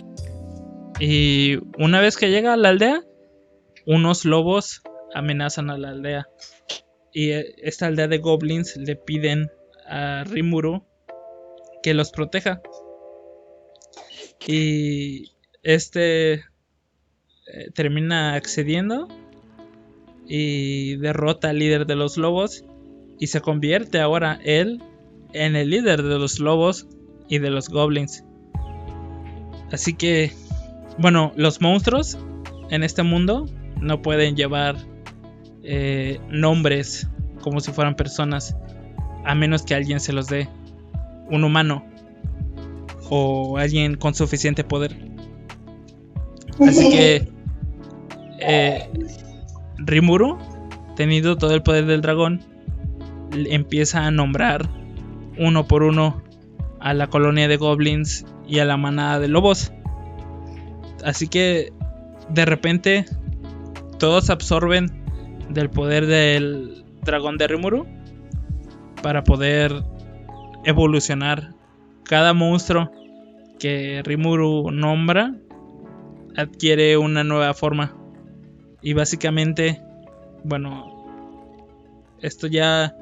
[1.00, 3.02] y una vez que llega a la aldea,
[3.86, 4.82] unos lobos
[5.14, 6.28] amenazan a la aldea.
[7.12, 9.50] Y esta aldea de goblins le piden
[9.86, 10.84] a Rimuru
[11.82, 12.60] que los proteja.
[14.46, 16.40] Y este eh,
[17.74, 19.08] termina accediendo
[20.26, 22.64] y derrota al líder de los lobos
[23.18, 24.82] y se convierte ahora él
[25.32, 26.86] en el líder de los lobos
[27.28, 28.24] y de los goblins.
[29.72, 30.32] Así que,
[30.98, 32.18] bueno, los monstruos
[32.70, 33.46] en este mundo
[33.80, 34.76] no pueden llevar
[35.62, 37.08] eh, nombres
[37.42, 38.56] como si fueran personas,
[39.24, 40.48] a menos que alguien se los dé,
[41.30, 41.84] un humano
[43.10, 44.96] o alguien con suficiente poder.
[46.60, 47.28] Así que
[48.40, 48.88] eh,
[49.78, 50.38] Rimuru,
[50.96, 52.42] teniendo todo el poder del dragón,
[53.34, 54.68] empieza a nombrar
[55.38, 56.22] uno por uno
[56.80, 59.72] a la colonia de goblins y a la manada de lobos.
[61.04, 61.72] Así que
[62.28, 63.04] de repente
[63.98, 64.90] todos absorben
[65.50, 67.86] del poder del dragón de Rimuru
[69.02, 69.82] para poder
[70.64, 71.54] evolucionar.
[72.04, 72.90] Cada monstruo
[73.58, 75.34] que Rimuru nombra
[76.36, 77.96] adquiere una nueva forma.
[78.82, 79.80] Y básicamente,
[80.42, 81.06] bueno,
[82.20, 82.94] esto ya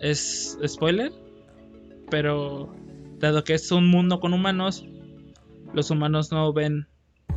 [0.00, 1.12] es spoiler,
[2.10, 2.74] pero
[3.18, 4.84] dado que es un mundo con humanos,
[5.74, 6.88] los humanos no ven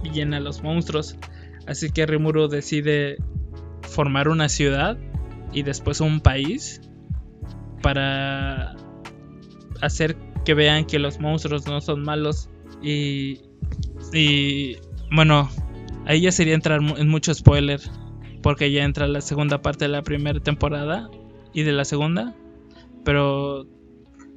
[0.04, 1.18] bien a los monstruos.
[1.68, 3.18] Así que Rimuru decide
[3.82, 4.98] formar una ciudad
[5.54, 6.82] y después un país
[7.82, 8.76] para
[9.82, 12.50] hacer que vean que los monstruos no son malos
[12.82, 13.42] y,
[14.14, 14.78] y
[15.12, 15.50] bueno,
[16.06, 17.80] ahí ya sería entrar en mucho spoiler
[18.42, 21.10] porque ya entra la segunda parte de la primera temporada
[21.54, 22.34] y de la segunda.
[23.04, 23.66] Pero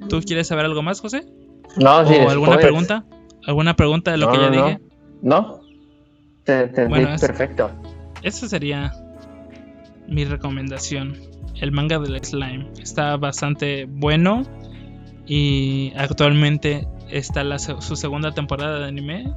[0.09, 1.27] ¿tú quieres saber algo más, José?
[1.77, 3.05] No, ¿O alguna pregunta?
[3.46, 4.81] ¿Alguna pregunta de lo que ya dije?
[5.22, 5.61] No.
[6.44, 7.70] Te, perfecto.
[8.22, 8.92] Esa sería
[10.07, 11.16] mi recomendación.
[11.61, 14.42] El manga del slime está bastante bueno
[15.27, 19.33] y actualmente está la, su segunda temporada de anime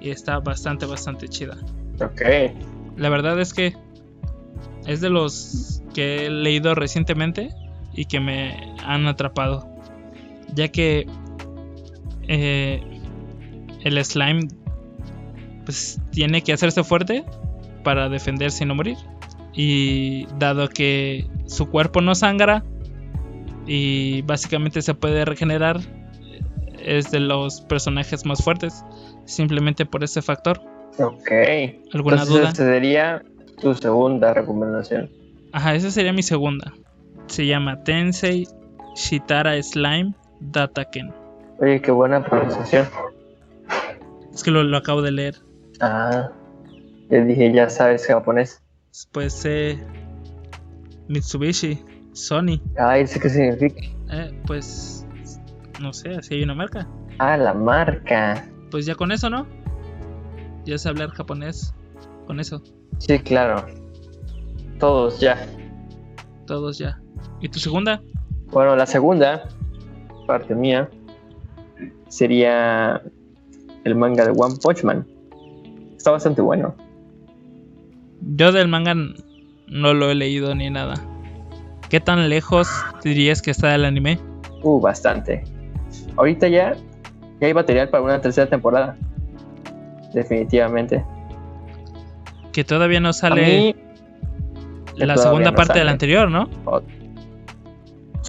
[0.00, 1.56] y está bastante, bastante chida.
[2.02, 2.22] Ok.
[2.96, 3.74] La verdad es que
[4.86, 7.50] es de los que he leído recientemente
[7.94, 9.68] y que me han atrapado.
[10.54, 11.06] Ya que
[12.28, 12.82] eh,
[13.82, 14.48] el slime
[15.64, 17.24] pues tiene que hacerse fuerte
[17.84, 18.96] para defenderse y no morir.
[19.52, 22.64] Y dado que su cuerpo no sangra
[23.66, 25.80] y básicamente se puede regenerar,
[26.78, 28.84] es de los personajes más fuertes,
[29.26, 30.60] simplemente por ese factor.
[30.98, 31.30] Ok.
[31.92, 32.48] ¿Alguna duda?
[32.48, 33.22] Esta sería
[33.60, 35.10] tu segunda recomendación.
[35.52, 36.72] Ajá, esa sería mi segunda.
[37.30, 38.48] Se llama Tensei
[38.96, 41.14] Shitara Slime Dataken.
[41.60, 42.88] Oye, qué buena pronunciación.
[44.34, 45.36] Es que lo, acabo de leer.
[45.80, 46.28] Ah,
[47.08, 48.60] le dije, ya sabes japonés.
[49.12, 49.78] Pues eh,
[51.06, 51.80] Mitsubishi,
[52.14, 52.60] Sony.
[52.76, 53.80] Ah, ¿eso qué significa?
[54.10, 55.06] Eh, pues
[55.80, 56.88] no sé, así hay una marca.
[57.20, 58.44] Ah, la marca.
[58.72, 59.46] Pues ya con eso, ¿no?
[60.64, 61.72] Ya sé hablar japonés
[62.26, 62.60] con eso.
[62.98, 63.64] Sí, claro.
[64.80, 65.46] Todos ya.
[66.46, 66.99] Todos ya.
[67.40, 68.02] ¿Y tu segunda?
[68.52, 69.48] Bueno, la segunda,
[70.26, 70.88] parte mía,
[72.08, 73.00] sería
[73.84, 75.06] el manga de One Punch Man.
[75.96, 76.74] Está bastante bueno.
[78.36, 80.94] Yo del manga no lo he leído ni nada.
[81.88, 82.68] ¿Qué tan lejos
[83.02, 84.18] dirías que está del anime?
[84.62, 85.44] Uh, bastante.
[86.16, 86.74] Ahorita ya,
[87.40, 88.96] ya hay material para una tercera temporada.
[90.12, 91.04] Definitivamente.
[92.52, 93.76] Que todavía no sale
[94.96, 96.48] la segunda parte de la anterior, ¿no?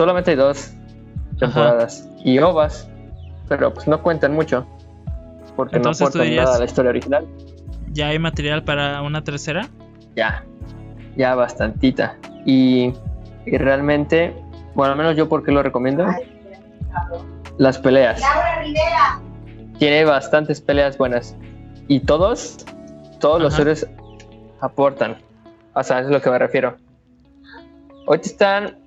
[0.01, 0.73] Solamente hay dos
[1.37, 2.09] temporadas.
[2.23, 2.89] Y ovas.
[3.47, 4.65] Pero pues no cuentan mucho.
[5.55, 7.27] Porque no aportan nada a la historia original.
[7.91, 9.69] ¿Ya hay material para una tercera?
[10.15, 10.43] Ya.
[11.17, 12.17] Ya bastantita.
[12.47, 12.93] Y,
[13.45, 14.33] y realmente,
[14.73, 16.07] bueno, al menos yo porque lo recomiendo.
[17.59, 18.23] Las peleas.
[19.77, 21.35] Tiene bastantes peleas buenas.
[21.89, 22.65] Y todos,
[23.19, 23.87] todos los héroes
[24.61, 25.17] aportan.
[25.75, 26.75] O sea, eso es lo que me refiero.
[28.07, 28.81] Hoy están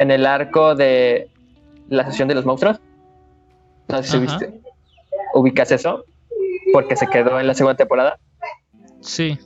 [0.00, 1.30] en el arco de
[1.88, 2.80] la sesión de los monstruos.
[3.88, 4.60] No sé si viste.
[5.34, 6.04] ¿Ubicas eso?
[6.72, 8.18] Porque se quedó en la segunda temporada.
[9.00, 9.38] Sí.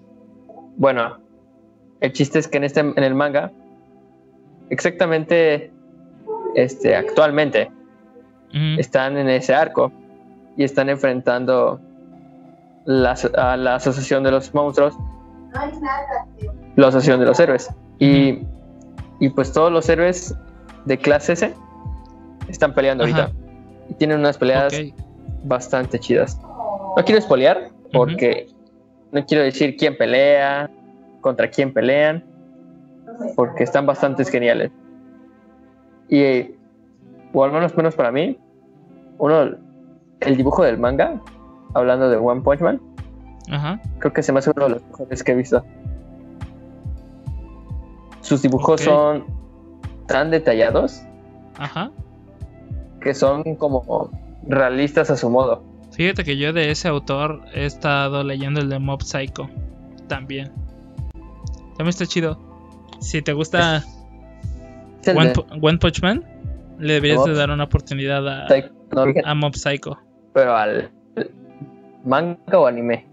[0.77, 1.19] Bueno,
[2.01, 3.51] el chiste es que en este en el manga,
[4.71, 5.73] exactamente
[6.55, 7.71] este, actualmente,
[8.79, 9.91] están en ese arco
[10.57, 11.81] y están enfrentando
[13.37, 14.95] a la asociación de los monstruos,
[16.77, 17.71] la asociación de los héroes.
[17.99, 18.39] Y,
[19.19, 20.37] y pues todos los héroes
[20.85, 21.55] de clase S
[22.49, 23.31] están peleando ahorita.
[23.89, 24.75] Y tienen unas peleas
[25.45, 26.39] bastante chidas.
[26.97, 28.49] No quiero espolear porque
[29.13, 30.71] no quiero decir quién pelea,
[31.21, 32.25] contra quién pelean,
[33.37, 34.71] porque están bastante geniales.
[36.09, 36.51] Y,
[37.33, 38.39] o al menos menos para mí,
[39.19, 39.57] uno,
[40.21, 41.21] el dibujo del manga,
[41.75, 42.81] hablando de One Punch Man,
[43.99, 45.65] creo que se me hace uno de los mejores que he visto.
[48.21, 49.25] Sus dibujos son
[50.07, 51.03] tan detallados
[53.01, 54.11] que son como
[54.47, 55.63] realistas a su modo.
[55.93, 59.49] Fíjate que yo de ese autor he estado leyendo el de Mob Psycho
[60.09, 60.51] también.
[61.77, 62.39] También está chido.
[63.01, 63.85] Si te gusta
[65.07, 66.25] One, Punch Man,
[66.79, 68.47] le deberías de dar una oportunidad a,
[69.25, 69.99] a Mob Psycho.
[70.33, 70.91] Pero al
[72.05, 73.07] manga o anime.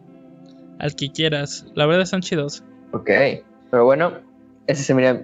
[0.80, 1.66] Al que quieras.
[1.76, 2.64] La verdad están chidos.
[2.94, 3.10] Ok.
[3.70, 4.14] Pero bueno,
[4.68, 5.22] ese sería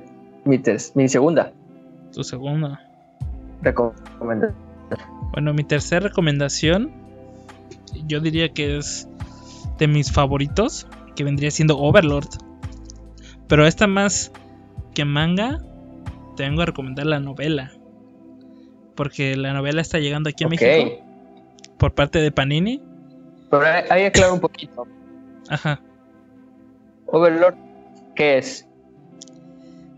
[0.47, 0.62] Mi,
[0.95, 1.51] mi segunda.
[2.13, 2.81] Tu segunda.
[3.62, 4.55] Recomendación.
[5.33, 6.91] Bueno, mi tercera recomendación,
[8.07, 9.07] yo diría que es
[9.77, 12.29] de mis favoritos, que vendría siendo Overlord.
[13.47, 14.31] Pero esta más
[14.93, 15.60] que manga,
[16.36, 17.71] te vengo a recomendar la novela.
[18.95, 21.03] Porque la novela está llegando aquí a México
[21.77, 22.81] por parte de Panini.
[23.49, 24.88] Pero ahí aclaro un poquito.
[25.49, 25.81] Ajá.
[27.07, 27.55] Overlord,
[28.15, 28.66] ¿qué es?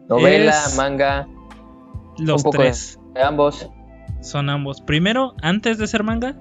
[0.10, 1.28] Novela, manga.
[2.18, 3.00] Los tres.
[3.14, 3.70] De ambos.
[4.22, 4.82] Son ambos.
[4.82, 6.36] Primero, antes de ser manga,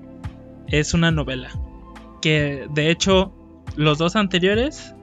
[0.66, 1.50] es una novela.
[2.22, 3.32] Que de hecho,
[3.76, 4.94] los dos anteriores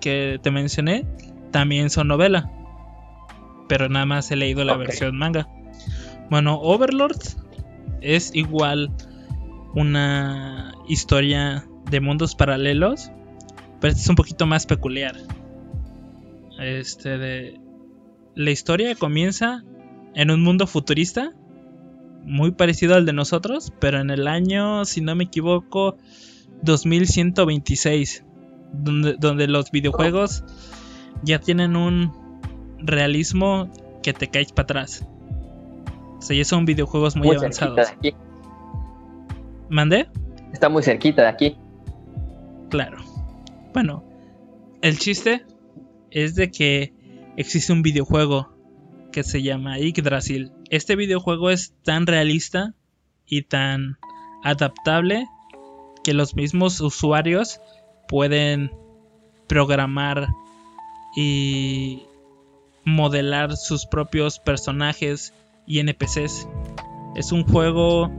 [0.00, 1.06] que te mencioné
[1.50, 2.50] también son novela.
[3.68, 5.48] Pero nada más he leído la versión manga.
[6.30, 7.20] Bueno, Overlord
[8.00, 8.90] es igual
[9.74, 13.10] una historia de mundos paralelos.
[13.80, 15.16] Pero este es un poquito más peculiar.
[16.58, 17.65] Este de.
[18.36, 19.64] La historia comienza
[20.14, 21.32] en un mundo futurista
[22.22, 25.96] muy parecido al de nosotros, pero en el año, si no me equivoco,
[26.62, 28.26] 2126,
[28.74, 30.44] donde, donde los videojuegos
[31.22, 32.12] ya tienen un
[32.78, 33.70] realismo
[34.02, 35.06] que te caes para atrás.
[36.18, 37.88] O sea, ya son videojuegos muy, avanzados.
[39.70, 40.10] ¿Mande?
[40.52, 41.56] Está muy cerquita de aquí.
[42.68, 42.98] Claro.
[43.72, 44.04] Bueno,
[44.82, 45.46] el chiste
[46.10, 46.95] es de que
[47.36, 48.52] existe un videojuego
[49.12, 50.52] que se llama Yggdrasil.
[50.70, 52.74] Este videojuego es tan realista
[53.26, 53.98] y tan
[54.42, 55.26] adaptable
[56.04, 57.60] que los mismos usuarios
[58.08, 58.70] pueden
[59.46, 60.28] programar
[61.16, 62.02] y
[62.84, 65.32] modelar sus propios personajes
[65.66, 66.48] y NPCs.
[67.16, 68.10] Es un juego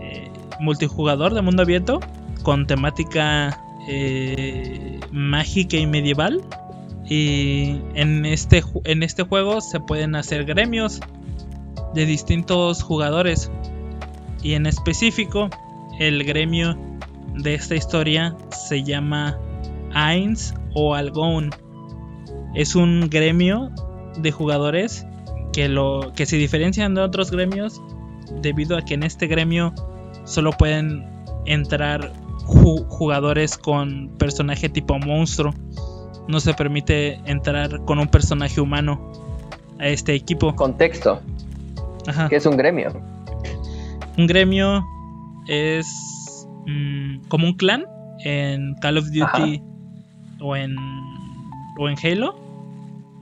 [0.00, 2.00] eh, multijugador de mundo abierto
[2.42, 6.42] con temática eh, mágica y medieval
[7.10, 11.00] y en este, en este juego se pueden hacer gremios
[11.92, 13.50] de distintos jugadores.
[14.44, 15.50] Y en específico,
[15.98, 16.78] el gremio
[17.34, 19.36] de esta historia se llama
[19.92, 21.50] Ains o Algon.
[22.54, 23.72] Es un gremio
[24.16, 25.04] de jugadores
[25.52, 27.82] que, lo, que se diferencian de otros gremios
[28.40, 29.74] debido a que en este gremio
[30.24, 31.10] solo pueden
[31.44, 32.12] entrar
[32.46, 35.52] jugadores con personaje tipo monstruo
[36.30, 39.12] no se permite entrar con un personaje humano
[39.78, 40.54] a este equipo.
[40.54, 41.20] Contexto.
[42.06, 42.28] Ajá.
[42.28, 42.92] ¿Qué es un gremio?
[44.16, 44.84] Un gremio
[45.48, 47.84] es mm, como un clan
[48.24, 49.62] en Call of Duty
[50.40, 50.76] o en,
[51.78, 52.38] o en Halo.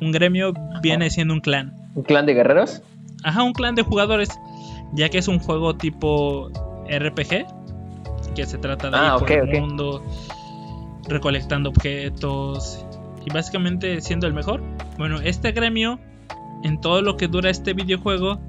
[0.01, 1.75] Un gremio viene siendo un clan.
[1.94, 2.83] ¿Un clan de guerreros?
[3.25, 4.29] Ajá, un clan de jugadores.
[4.92, 6.51] Ya que es un juego tipo
[6.88, 7.47] RPG.
[8.35, 10.03] Que se trata de ah, ir por el mundo
[11.09, 12.85] recolectando objetos
[13.29, 14.62] y básicamente siendo el mejor.
[14.97, 16.01] Bueno, este gremio,
[16.62, 18.41] en todo lo que dura este videojuego,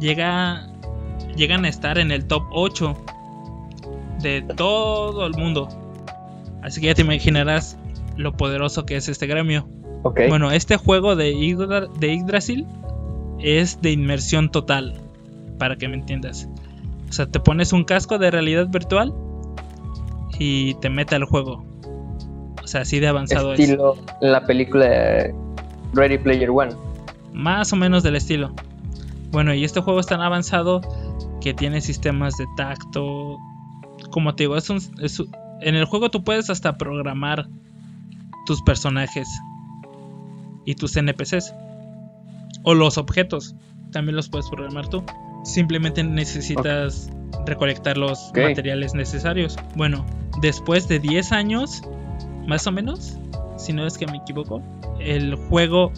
[0.00, 0.68] llega,
[1.36, 2.96] llegan a estar en el top 8
[4.22, 5.68] de todo el mundo.
[6.62, 7.76] Así que ya te imaginarás
[8.16, 9.68] lo poderoso que es este gremio.
[10.28, 11.34] Bueno, este juego de,
[11.98, 12.66] de Yggdrasil
[13.40, 15.00] es de inmersión total,
[15.58, 16.48] para que me entiendas.
[17.08, 19.12] O sea, te pones un casco de realidad virtual
[20.38, 21.64] y te mete al juego.
[22.66, 25.32] O sea, así de avanzado estilo la película
[25.92, 26.72] Ready Player One.
[27.32, 28.52] Más o menos del estilo.
[29.30, 30.80] Bueno, y este juego es tan avanzado
[31.40, 33.38] que tiene sistemas de tacto.
[34.10, 34.80] Como te digo, es un,
[35.60, 37.46] en el juego tú puedes hasta programar
[38.46, 39.28] tus personajes
[40.64, 41.54] y tus NPCs.
[42.64, 43.54] O los objetos.
[43.92, 45.04] También los puedes programar tú.
[45.44, 47.12] Simplemente necesitas
[47.46, 49.56] recolectar los materiales necesarios.
[49.76, 50.04] Bueno,
[50.40, 51.84] después de 10 años
[52.46, 53.18] más o menos,
[53.56, 54.62] si no es que me equivoco,
[55.00, 55.92] el juego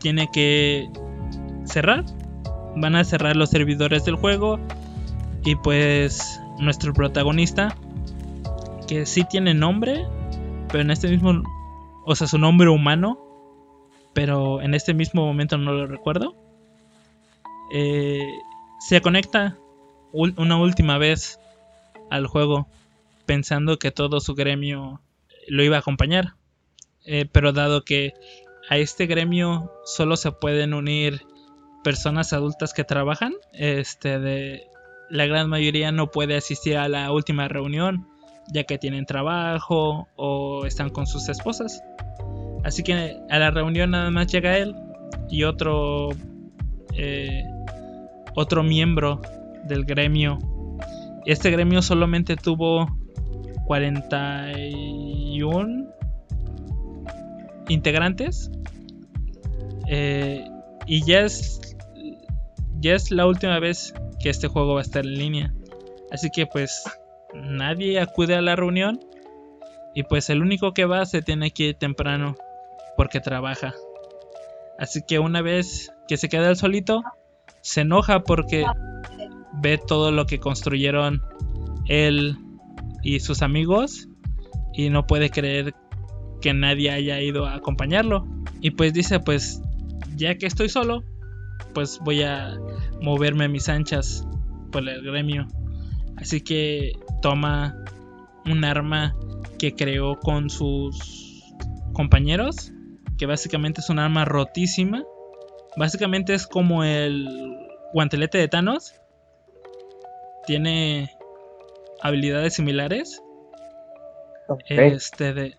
[0.00, 0.88] tiene que
[1.64, 2.04] cerrar.
[2.76, 4.58] Van a cerrar los servidores del juego
[5.44, 7.74] y pues nuestro protagonista,
[8.86, 10.06] que sí tiene nombre,
[10.68, 11.42] pero en este mismo,
[12.04, 13.18] o sea, su nombre humano,
[14.12, 16.34] pero en este mismo momento no lo recuerdo,
[17.72, 18.20] eh,
[18.80, 19.56] se conecta
[20.12, 21.38] una última vez
[22.10, 22.66] al juego
[23.26, 25.00] pensando que todo su gremio
[25.48, 26.34] lo iba a acompañar.
[27.04, 28.12] Eh, pero dado que
[28.68, 31.22] a este gremio solo se pueden unir
[31.82, 34.66] personas adultas que trabajan, este de
[35.10, 38.06] la gran mayoría no puede asistir a la última reunión
[38.52, 41.82] ya que tienen trabajo o están con sus esposas.
[42.64, 44.74] Así que a la reunión nada más llega él
[45.30, 46.10] y otro
[46.94, 47.44] eh,
[48.34, 49.20] otro miembro
[49.64, 50.38] del gremio.
[51.26, 52.97] Este gremio solamente tuvo
[53.68, 55.86] 41
[57.68, 58.50] integrantes.
[59.88, 60.42] Eh,
[60.86, 61.60] y ya es,
[62.80, 65.52] ya es la última vez que este juego va a estar en línea.
[66.10, 66.82] Así que pues
[67.34, 69.00] nadie acude a la reunión.
[69.94, 72.36] Y pues el único que va se tiene que ir temprano
[72.96, 73.74] porque trabaja.
[74.78, 77.02] Así que una vez que se queda el solito,
[77.60, 78.64] se enoja porque
[79.60, 81.20] ve todo lo que construyeron
[81.86, 82.38] él
[83.08, 84.06] y sus amigos
[84.74, 85.74] y no puede creer
[86.42, 88.26] que nadie haya ido a acompañarlo.
[88.60, 89.62] Y pues dice, pues
[90.14, 91.02] ya que estoy solo,
[91.72, 92.58] pues voy a
[93.00, 94.26] moverme mis anchas
[94.70, 95.48] por el gremio.
[96.18, 96.92] Así que
[97.22, 97.74] toma
[98.44, 99.16] un arma
[99.58, 101.42] que creó con sus
[101.94, 102.72] compañeros,
[103.16, 105.02] que básicamente es un arma rotísima.
[105.78, 107.26] Básicamente es como el
[107.94, 108.92] guantelete de Thanos.
[110.46, 111.17] Tiene
[112.02, 113.22] habilidades similares.
[114.68, 115.56] Este de,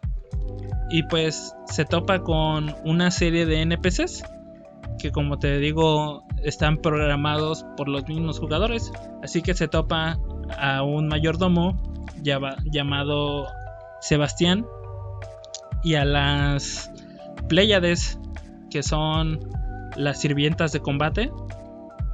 [0.90, 4.24] y pues se topa con una serie de NPCs
[5.00, 8.92] que como te digo están programados por los mismos jugadores.
[9.24, 10.18] Así que se topa
[10.58, 11.82] a un mayordomo
[12.24, 13.48] llamado
[14.02, 14.66] Sebastián
[15.84, 16.92] y a las
[17.48, 18.20] Pléyades
[18.70, 19.40] que son
[19.96, 21.32] las sirvientas de combate.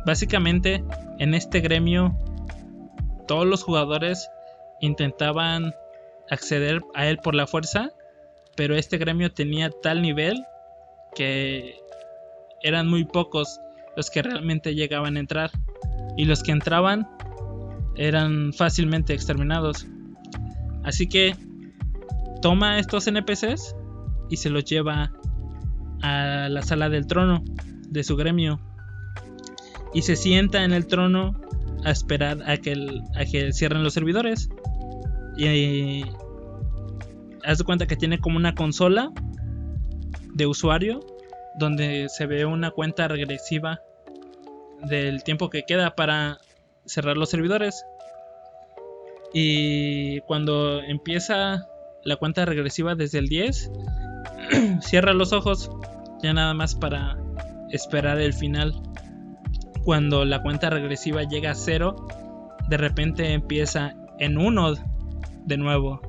[0.05, 0.83] Básicamente
[1.19, 2.15] en este gremio
[3.27, 4.29] todos los jugadores
[4.81, 5.73] intentaban
[6.29, 7.91] acceder a él por la fuerza,
[8.55, 10.43] pero este gremio tenía tal nivel
[11.13, 11.79] que
[12.61, 13.59] eran muy pocos
[13.95, 15.51] los que realmente llegaban a entrar
[16.17, 17.07] y los que entraban
[17.95, 19.85] eran fácilmente exterminados.
[20.83, 21.35] Así que
[22.41, 23.75] toma estos NPCs
[24.29, 25.11] y se los lleva
[26.01, 27.43] a la sala del trono
[27.89, 28.59] de su gremio
[29.93, 31.39] y se sienta en el trono
[31.85, 34.49] a esperar a que, a que cierren los servidores.
[35.37, 36.03] Y
[37.45, 39.11] haz de cuenta que tiene como una consola
[40.33, 41.05] de usuario
[41.57, 43.79] donde se ve una cuenta regresiva
[44.83, 46.39] del tiempo que queda para
[46.85, 47.85] cerrar los servidores.
[49.31, 51.67] Y cuando empieza
[52.03, 53.71] la cuenta regresiva desde el 10,
[54.81, 55.69] cierra los ojos
[56.23, 57.17] ya nada más para
[57.69, 58.73] esperar el final
[59.85, 62.07] cuando la cuenta regresiva llega a cero,
[62.67, 64.73] de repente empieza en uno
[65.45, 66.01] de nuevo.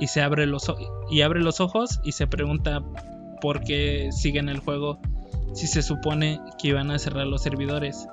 [0.00, 0.72] Y se abre los,
[1.10, 2.82] y abre los ojos y se pregunta
[3.40, 4.98] por qué siguen el juego
[5.52, 8.08] si se supone que iban a cerrar los servidores.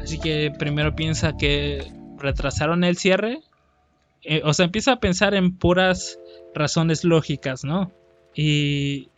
[0.00, 3.40] Así que primero piensa que retrasaron el cierre.
[4.22, 6.18] Eh, o sea, empieza a pensar en puras
[6.54, 7.92] razones lógicas, ¿no?
[8.34, 9.10] Y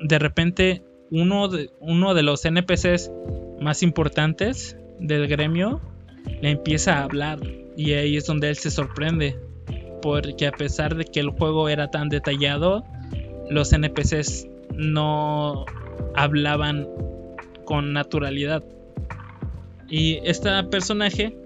[0.00, 3.10] de repente uno de, uno de los NPCs
[3.60, 5.80] más importantes del gremio
[6.40, 7.38] le empieza a hablar.
[7.76, 9.38] Y ahí es donde él se sorprende
[10.02, 12.84] porque a pesar de que el juego era tan detallado
[13.50, 14.46] los NPCs
[14.76, 15.64] no
[16.14, 16.88] hablaban
[17.64, 18.62] con naturalidad.
[19.88, 21.36] Y este personaje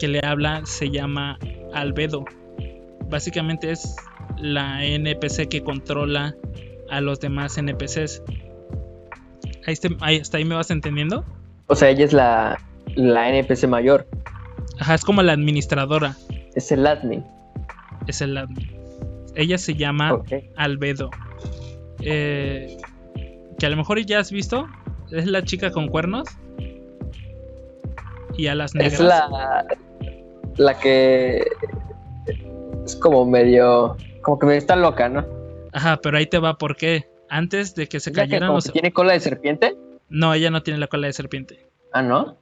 [0.00, 1.38] que le habla se llama
[1.74, 2.24] Albedo.
[3.10, 3.94] Básicamente es
[4.38, 6.34] la NPC que controla
[6.88, 8.22] a los demás NPCs
[10.00, 11.24] ahí, hasta ahí me vas entendiendo
[11.72, 12.60] o sea, ella es la,
[12.96, 14.06] la NPC mayor.
[14.78, 16.16] Ajá, es como la administradora.
[16.54, 17.24] Es el admin.
[18.06, 18.70] Es el admin.
[19.34, 20.20] Ella se llama
[20.56, 21.08] Albedo.
[22.02, 22.76] Eh,
[23.58, 24.68] que a lo mejor ya has visto.
[25.10, 26.28] Es la chica con cuernos.
[28.36, 28.92] Y a las negras.
[28.92, 29.64] Es la,
[30.58, 31.46] la que
[32.84, 33.96] es como medio.
[34.20, 35.24] Como que está loca, ¿no?
[35.72, 37.08] Ajá, pero ahí te va por qué.
[37.30, 38.70] Antes de que se cayeran los.
[38.70, 39.74] ¿Tiene cola de serpiente?
[40.12, 41.66] No, ella no tiene la cola de serpiente.
[41.90, 42.36] Ah, ¿no?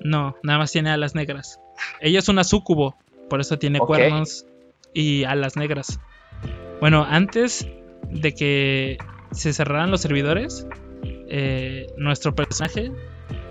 [0.00, 1.60] No, nada más tiene alas negras.
[2.00, 2.96] Ella es una sucubo,
[3.30, 4.46] por eso tiene cuernos
[4.92, 6.00] y alas negras.
[6.80, 7.68] Bueno, antes
[8.10, 8.98] de que
[9.30, 10.66] se cerraran los servidores,
[11.28, 12.90] eh, nuestro personaje,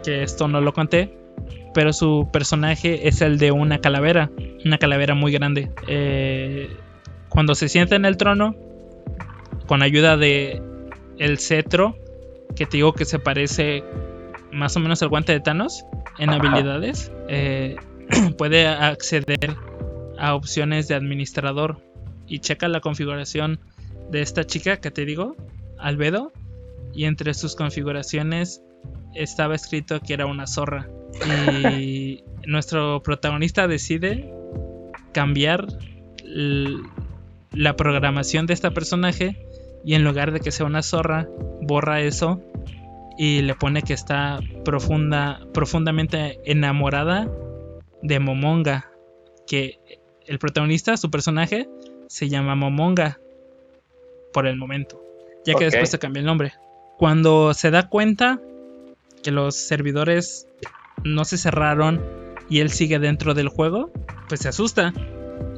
[0.04, 1.18] que esto no lo conté,
[1.74, 4.30] pero su personaje es el de una calavera,
[4.66, 5.72] una calavera muy grande.
[5.88, 6.76] Eh,
[7.30, 8.56] cuando se sienta en el trono,
[9.68, 10.62] con ayuda de
[11.18, 11.96] el cetro
[12.56, 13.84] que te digo que se parece
[14.52, 15.86] más o menos al guante de Thanos
[16.20, 17.76] en habilidades, eh,
[18.38, 19.58] puede acceder
[20.18, 21.82] a opciones de administrador
[22.28, 23.60] y checa la configuración
[24.12, 25.36] de esta chica que te digo,
[25.80, 26.32] Albedo,
[26.94, 28.62] y entre sus configuraciones
[29.16, 30.88] estaba escrito que era una zorra.
[31.78, 34.32] Y nuestro protagonista decide
[35.14, 35.68] cambiar
[36.24, 39.46] la programación de este personaje
[39.84, 41.28] y en lugar de que sea una zorra,
[41.62, 42.42] borra eso
[43.18, 47.30] y le pone que está profunda, profundamente enamorada
[48.02, 48.92] de Momonga,
[49.48, 49.80] que
[50.26, 51.70] el protagonista, su personaje,
[52.08, 53.20] se llama Momonga
[54.34, 55.02] por el momento,
[55.46, 56.54] ya que después se cambia el nombre.
[56.98, 58.40] Cuando se da cuenta
[59.22, 60.48] que los servidores
[61.04, 62.02] no se cerraron
[62.50, 63.92] y él sigue dentro del juego,
[64.28, 64.94] pues se asusta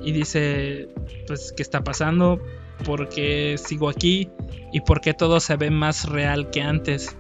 [0.04, 0.90] y dice,
[1.28, 2.42] pues, ¿qué está pasando?
[2.84, 4.30] ¿Por qué sigo aquí?
[4.72, 7.16] ¿Y por qué todo se ve más real que antes?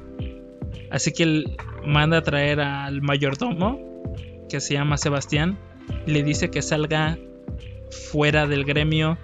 [0.91, 3.79] Así que él manda a traer al mayordomo,
[4.49, 5.57] que se llama Sebastián,
[6.05, 7.17] y le dice que salga
[8.11, 9.17] fuera del gremio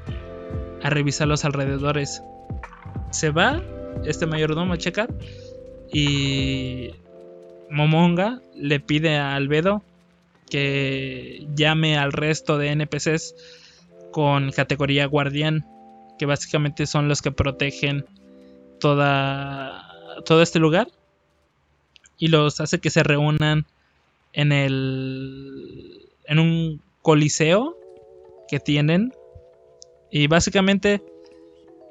[0.82, 2.24] a revisar los alrededores.
[3.12, 3.62] Se va
[4.06, 5.10] este mayordomo a checar
[5.94, 6.92] y
[7.70, 9.84] Momonga le pide a Albedo
[10.50, 13.36] que llame al resto de NPCs
[14.12, 15.66] con categoría guardián,
[16.22, 18.06] que básicamente son los que protegen
[18.80, 19.92] toda,
[20.24, 20.88] todo este lugar
[22.20, 23.66] y los hace que se reúnan
[24.32, 27.76] en el en un coliseo
[28.48, 29.16] que tienen.
[30.12, 31.02] Y básicamente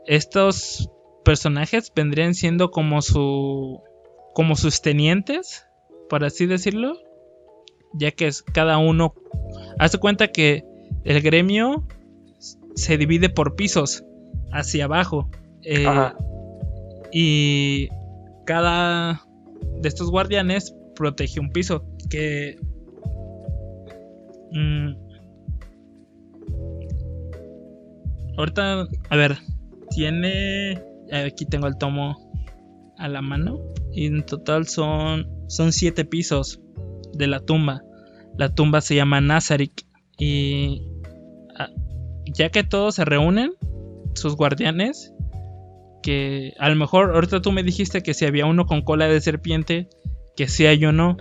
[0.06, 0.88] estos
[1.24, 3.80] personajes vendrían siendo como su
[4.32, 5.66] como sus tenientes
[6.08, 6.96] por así decirlo
[7.94, 9.12] ya que es cada uno
[9.80, 10.64] hace cuenta que
[11.02, 11.82] el gremio
[12.76, 14.04] se divide por pisos
[14.52, 15.28] hacia abajo
[15.62, 15.86] eh,
[17.12, 17.88] y
[18.46, 19.22] cada
[19.80, 22.58] de estos guardianes protege un piso que
[24.52, 24.92] mm,
[28.38, 29.38] ahorita a ver
[29.90, 30.82] tiene
[31.12, 32.16] aquí tengo el tomo
[32.98, 33.60] a la mano
[33.92, 36.60] y en total son son siete pisos
[37.12, 37.82] de la tumba.
[38.38, 39.86] La tumba se llama Nazarick.
[40.18, 40.82] Y
[41.58, 41.68] ah,
[42.24, 43.52] ya que todos se reúnen,
[44.14, 45.12] sus guardianes,
[46.02, 49.20] que a lo mejor ahorita tú me dijiste que si había uno con cola de
[49.20, 49.88] serpiente,
[50.36, 51.16] que sí hay uno,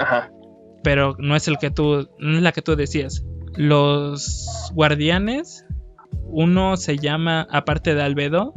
[0.84, 3.24] pero no es el que tú, no es la que tú decías.
[3.56, 5.66] Los guardianes,
[6.26, 8.54] uno se llama, aparte de Albedo,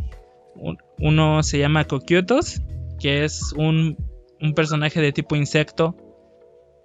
[0.99, 2.63] uno se llama Coquiotos,
[3.01, 3.97] que es un,
[4.41, 5.97] un personaje de tipo insecto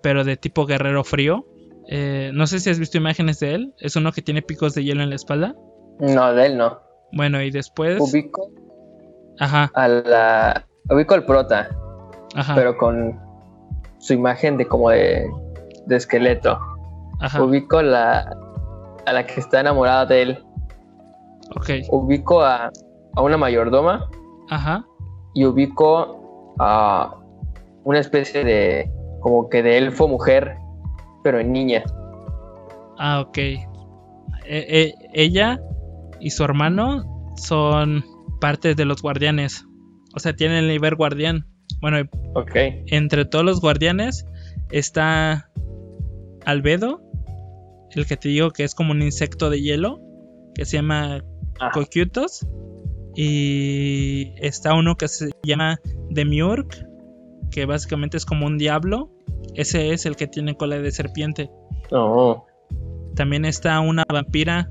[0.01, 1.45] pero de tipo guerrero frío.
[1.87, 3.73] Eh, no sé si has visto imágenes de él.
[3.79, 5.55] Es uno que tiene picos de hielo en la espalda.
[5.99, 6.79] No, de él no.
[7.11, 7.99] Bueno, y después.
[7.99, 8.49] Ubico.
[9.39, 9.71] Ajá.
[9.73, 10.65] A la.
[10.89, 11.69] Ubico al prota.
[12.35, 12.55] Ajá.
[12.55, 13.19] Pero con
[13.99, 15.29] su imagen de como de,
[15.85, 16.59] de esqueleto.
[17.19, 17.43] Ajá.
[17.43, 18.35] Ubico la.
[19.05, 20.45] A la que está enamorada de él.
[21.55, 21.69] Ok.
[21.89, 22.71] Ubico a,
[23.15, 24.09] a una mayordoma.
[24.49, 24.85] Ajá.
[25.33, 27.15] Y ubico a
[27.83, 28.91] una especie de
[29.21, 30.57] como que de elfo mujer,
[31.23, 31.83] pero en niña.
[32.97, 33.37] Ah, ok.
[33.37, 33.59] E,
[34.45, 35.59] e, ella
[36.20, 38.03] y su hermano son
[38.39, 39.65] parte de los guardianes.
[40.15, 41.45] O sea, tienen el nivel guardián.
[41.82, 42.84] Bueno, okay.
[42.88, 44.26] entre todos los guardianes
[44.72, 45.51] está
[46.45, 47.01] Albedo,
[47.91, 50.01] el que te digo que es como un insecto de hielo,
[50.55, 51.24] que se llama
[51.74, 52.47] Cocutos.
[53.15, 55.80] Y está uno que se llama
[56.11, 56.68] Demiurg,
[57.49, 59.11] que básicamente es como un diablo.
[59.55, 61.49] Ese es el que tiene cola de serpiente.
[61.91, 62.45] Oh.
[63.15, 64.70] También está una vampira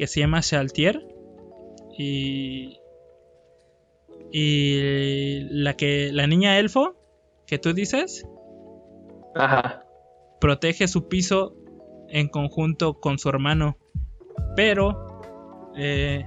[0.00, 1.06] que se llama Shaltier.
[1.98, 2.80] Y.
[4.32, 6.08] Y la que.
[6.10, 6.96] La niña elfo
[7.46, 8.26] que tú dices.
[9.34, 9.84] Ajá.
[10.40, 11.54] Protege su piso
[12.08, 13.76] en conjunto con su hermano.
[14.56, 15.20] Pero.
[15.76, 16.24] Eh,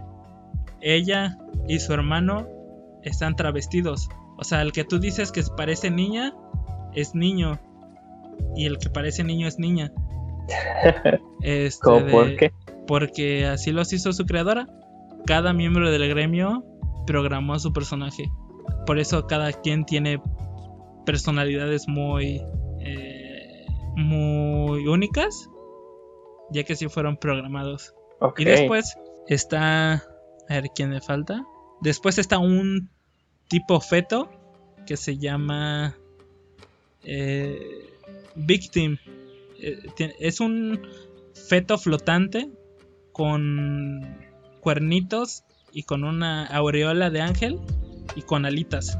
[0.80, 2.47] ella y su hermano
[3.01, 4.07] están travestidos.
[4.38, 6.36] O sea, el que tú dices que parece niña
[6.93, 7.59] es niño.
[8.55, 9.91] Y el que parece niño es niña.
[11.41, 12.53] Este, por qué?
[12.88, 14.67] Porque así lo hizo su creadora.
[15.25, 16.65] Cada miembro del gremio
[17.05, 18.29] programó a su personaje.
[18.86, 20.21] Por eso cada quien tiene
[21.05, 22.41] personalidades muy,
[22.79, 23.65] eh,
[23.95, 25.49] muy únicas,
[26.51, 27.93] ya que sí fueron programados.
[28.38, 30.03] Y después está, a
[30.49, 31.45] ver quién me falta.
[31.81, 32.89] Después está un
[33.49, 34.29] tipo feto
[34.86, 35.95] que se llama
[37.03, 37.89] eh,
[38.36, 38.97] Victim.
[39.59, 39.79] Eh,
[40.19, 40.81] es un
[41.34, 42.49] feto flotante
[43.14, 44.18] con
[44.59, 47.59] cuernitos y con una aureola de ángel
[48.16, 48.97] y con alitas.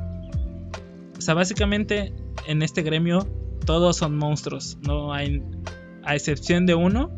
[1.18, 2.14] O sea, básicamente
[2.48, 3.28] en este gremio
[3.66, 4.78] todos son monstruos.
[4.82, 5.44] No hay,
[6.04, 7.12] a excepción de uno,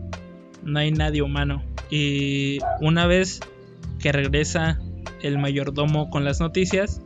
[0.64, 1.64] no hay nadie humano.
[1.90, 3.40] Y una vez
[4.00, 4.80] que regresa
[5.22, 7.02] el mayordomo con las noticias,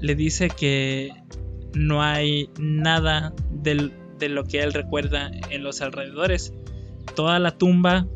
[0.00, 1.12] le dice que
[1.74, 6.52] no hay nada de lo que él recuerda en los alrededores.
[7.14, 8.06] Toda la tumba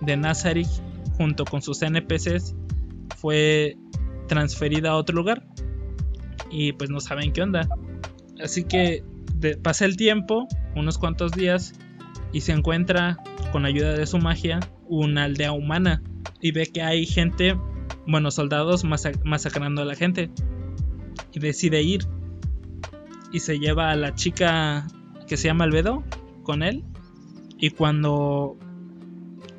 [0.00, 0.68] de Nazareth
[1.16, 2.54] junto con sus NPCs
[3.16, 3.76] fue
[4.28, 5.46] transferida a otro lugar
[6.50, 7.68] y pues no saben qué onda.
[8.42, 9.04] Así que
[9.62, 11.74] pasa el tiempo, unos cuantos días,
[12.32, 13.18] y se encuentra
[13.52, 16.02] con ayuda de su magia una aldea humana
[16.40, 17.56] y ve que hay gente,
[18.06, 20.30] bueno, soldados masacrando a la gente
[21.32, 22.06] y decide ir.
[23.32, 24.88] Y se lleva a la chica
[25.28, 26.02] que se llama Albedo
[26.42, 26.84] con él.
[27.58, 28.56] Y cuando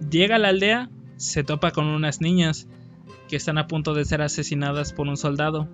[0.09, 2.67] llega a la aldea, se topa con unas niñas
[3.27, 5.67] que están a punto de ser asesinadas por un soldado.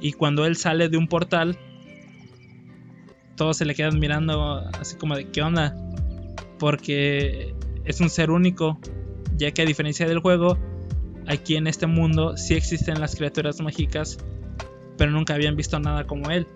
[0.00, 1.58] Y cuando él sale de un portal,
[3.36, 5.76] todos se le quedan mirando así como de qué onda.
[6.58, 7.54] Porque
[7.84, 8.78] es un ser único,
[9.36, 10.58] ya que a diferencia del juego,
[11.26, 14.18] aquí en este mundo sí existen las criaturas mágicas,
[14.96, 16.46] pero nunca habían visto nada como él.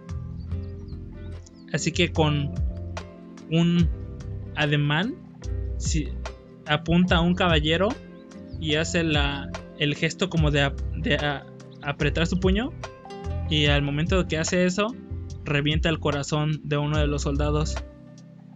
[1.73, 2.55] Así que con
[3.51, 3.89] un
[4.55, 5.15] ademán,
[5.79, 6.09] si
[6.67, 7.89] apunta a un caballero
[8.61, 10.71] y hace la, el gesto como de,
[11.83, 12.73] apretar su puño.
[13.49, 14.95] Y al momento que hace eso,
[15.45, 17.77] revienta el corazón de uno de los soldados.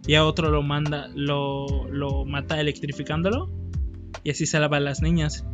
[0.05, 3.49] Y a otro lo manda, lo, lo mata electrificándolo.
[4.23, 5.45] Y así salva a las niñas.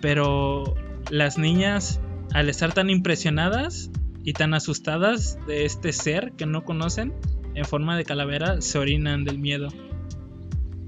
[0.00, 0.74] Pero
[1.10, 2.00] las niñas,
[2.32, 3.90] al estar tan impresionadas
[4.22, 7.12] y tan asustadas de este ser que no conocen,
[7.54, 9.68] en forma de calavera, se orinan del miedo.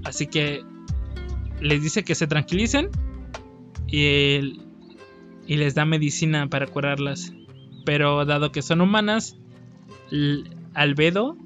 [0.03, 0.63] Así que
[1.61, 2.89] les dice que se tranquilicen
[3.87, 4.61] y,
[5.45, 7.33] y les da medicina para curarlas.
[7.85, 9.37] Pero dado que son humanas,
[10.73, 11.37] Albedo,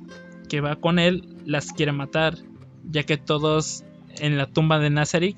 [0.49, 2.35] que va con él, las quiere matar,
[2.89, 3.83] ya que todos
[4.19, 5.37] en la tumba de Nazarick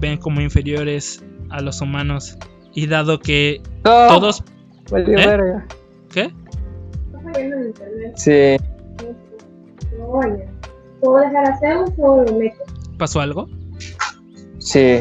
[0.00, 2.36] ven como inferiores a los humanos.
[2.74, 4.44] Y dado que todos...
[4.92, 5.62] ¿Eh?
[6.12, 6.32] ¿Qué?
[8.16, 8.56] Sí.
[11.00, 12.58] ¿Puedo dejar hacer o lo meto?
[12.98, 13.48] ¿Pasó algo?
[14.60, 15.00] Sí,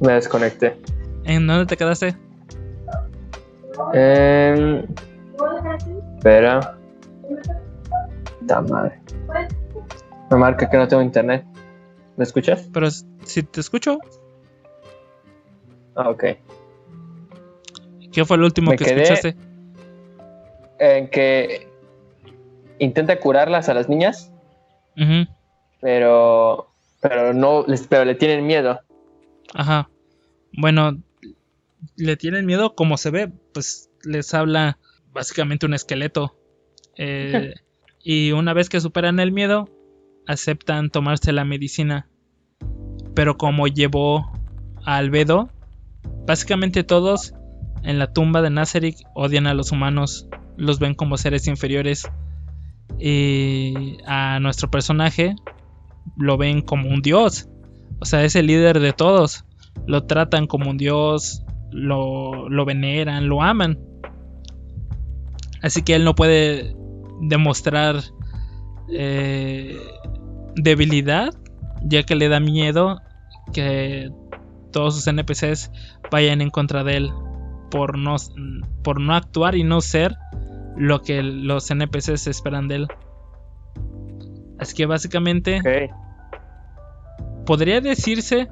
[0.00, 0.76] me desconecté.
[1.24, 2.14] ¿En dónde te quedaste?
[3.94, 4.84] Eh,
[6.16, 6.78] espera.
[8.42, 9.00] Da madre.
[10.30, 11.44] Me marca que no tengo internet.
[12.16, 12.68] ¿Me escuchas?
[12.72, 13.98] Pero si te escucho.
[15.96, 16.24] Ah, ok.
[18.12, 19.36] ¿Qué fue el último que escuchaste?
[20.78, 21.68] En que
[22.78, 24.32] intenta curarlas a las niñas.
[25.80, 26.70] Pero.
[27.00, 27.64] Pero no.
[27.88, 28.80] Pero le tienen miedo.
[29.54, 29.90] Ajá.
[30.52, 31.02] Bueno,
[31.96, 34.78] le tienen miedo como se ve, pues les habla
[35.12, 36.36] básicamente un esqueleto.
[36.96, 37.54] Eh,
[38.02, 39.68] y una vez que superan el miedo,
[40.26, 42.08] aceptan tomarse la medicina.
[43.14, 44.30] Pero como llevó
[44.84, 45.50] a Albedo,
[46.26, 47.34] básicamente todos
[47.82, 52.08] en la tumba de Nazarick odian a los humanos, los ven como seres inferiores.
[52.98, 55.36] Y a nuestro personaje
[56.16, 57.48] lo ven como un dios.
[58.00, 59.44] O sea, es el líder de todos.
[59.86, 63.78] Lo tratan como un dios, lo, lo veneran, lo aman.
[65.62, 66.74] Así que él no puede
[67.20, 67.96] demostrar
[68.92, 69.76] eh,
[70.54, 71.34] debilidad,
[71.82, 73.00] ya que le da miedo
[73.52, 74.10] que
[74.72, 75.70] todos sus NPCs
[76.10, 77.12] vayan en contra de él
[77.70, 78.16] por no,
[78.82, 80.16] por no actuar y no ser
[80.76, 82.88] lo que los NPCs esperan de él.
[84.58, 85.60] Así que básicamente
[87.48, 88.46] podría decirse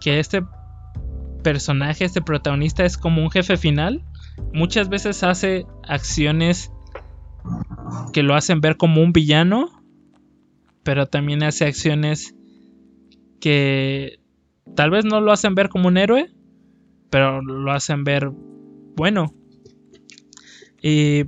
[0.00, 0.44] que este
[1.42, 4.04] personaje, este protagonista es como un jefe final.
[4.54, 6.70] Muchas veces hace acciones
[8.12, 9.82] que lo hacen ver como un villano,
[10.84, 12.36] pero también hace acciones
[13.40, 14.20] que
[14.76, 16.32] tal vez no lo hacen ver como un héroe,
[17.10, 18.30] pero lo hacen ver
[18.94, 19.34] bueno.
[20.80, 21.24] Y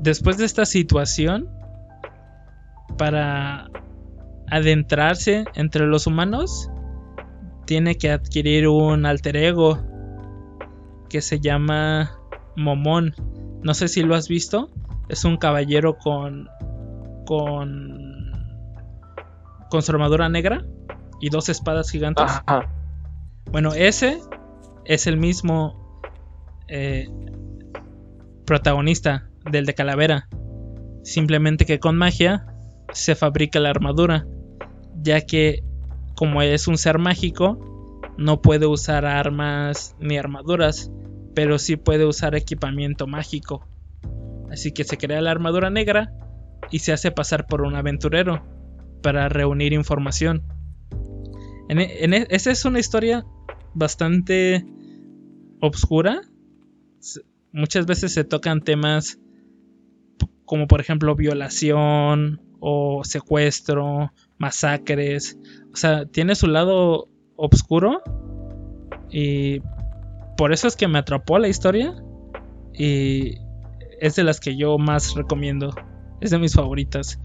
[0.00, 1.50] después de esta situación,
[2.96, 3.68] para
[4.50, 6.70] adentrarse entre los humanos,
[7.66, 9.78] tiene que adquirir un alter ego
[11.08, 12.18] que se llama
[12.56, 13.14] Momón.
[13.62, 14.70] No sé si lo has visto.
[15.08, 16.48] Es un caballero con.
[17.26, 18.32] con.
[19.70, 20.64] con su armadura negra
[21.20, 22.30] y dos espadas gigantes.
[23.50, 24.20] Bueno, ese
[24.84, 26.00] es el mismo
[26.68, 27.08] eh,
[28.44, 30.28] protagonista del de Calavera.
[31.02, 32.46] Simplemente que con magia
[32.92, 34.26] se fabrica la armadura,
[35.06, 35.62] ya que
[36.14, 37.58] como es un ser mágico,
[38.18, 40.90] no puede usar armas ni armaduras,
[41.34, 43.66] pero sí puede usar equipamiento mágico.
[44.50, 46.12] Así que se crea la armadura negra
[46.70, 48.44] y se hace pasar por un aventurero
[49.02, 50.42] para reunir información.
[51.68, 53.24] En, e, e, esa es una historia
[53.74, 54.66] bastante
[55.60, 56.22] obscura.
[57.52, 59.18] Muchas veces se tocan temas
[60.44, 65.38] como por ejemplo violación o secuestro, masacres.
[65.72, 68.02] O sea, tiene su lado oscuro.
[69.10, 69.60] Y
[70.36, 71.94] por eso es que me atrapó la historia.
[72.74, 73.38] Y
[74.00, 75.74] es de las que yo más recomiendo.
[76.20, 77.20] Es de mis favoritas.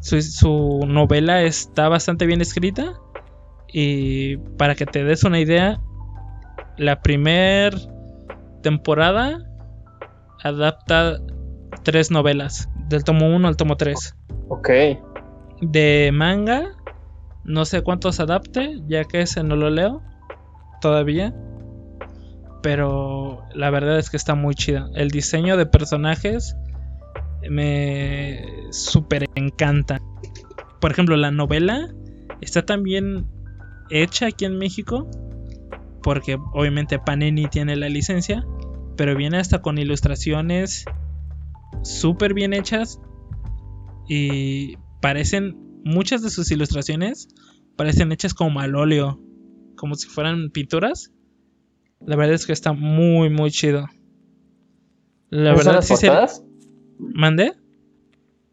[0.00, 2.94] Su, novela está bastante bien escrita.
[3.72, 5.80] Y para que te des una idea,
[6.76, 7.76] la primera
[8.62, 9.46] temporada
[10.42, 11.18] adapta
[11.84, 14.16] tres novelas, del tomo 1 al tomo 3.
[14.48, 14.70] Ok.
[15.60, 16.76] De manga,
[17.44, 20.02] no sé cuántos adapte, ya que ese no lo leo
[20.80, 21.34] todavía.
[22.62, 24.88] Pero la verdad es que está muy chida.
[24.94, 26.56] El diseño de personajes
[27.48, 30.00] me super encanta.
[30.80, 31.88] Por ejemplo, la novela
[32.40, 33.26] está también
[33.90, 35.08] hecha aquí en México.
[36.02, 38.46] Porque obviamente Panini tiene la licencia.
[38.96, 40.84] Pero viene hasta con ilustraciones
[41.82, 43.00] súper bien hechas.
[44.08, 47.28] Y parecen, muchas de sus ilustraciones
[47.76, 49.20] parecen hechas como al óleo.
[49.76, 51.12] Como si fueran pinturas.
[52.00, 53.86] La verdad es que está muy, muy chido.
[55.30, 56.44] La verdad, las portadas?
[56.98, 57.54] ¿Mande?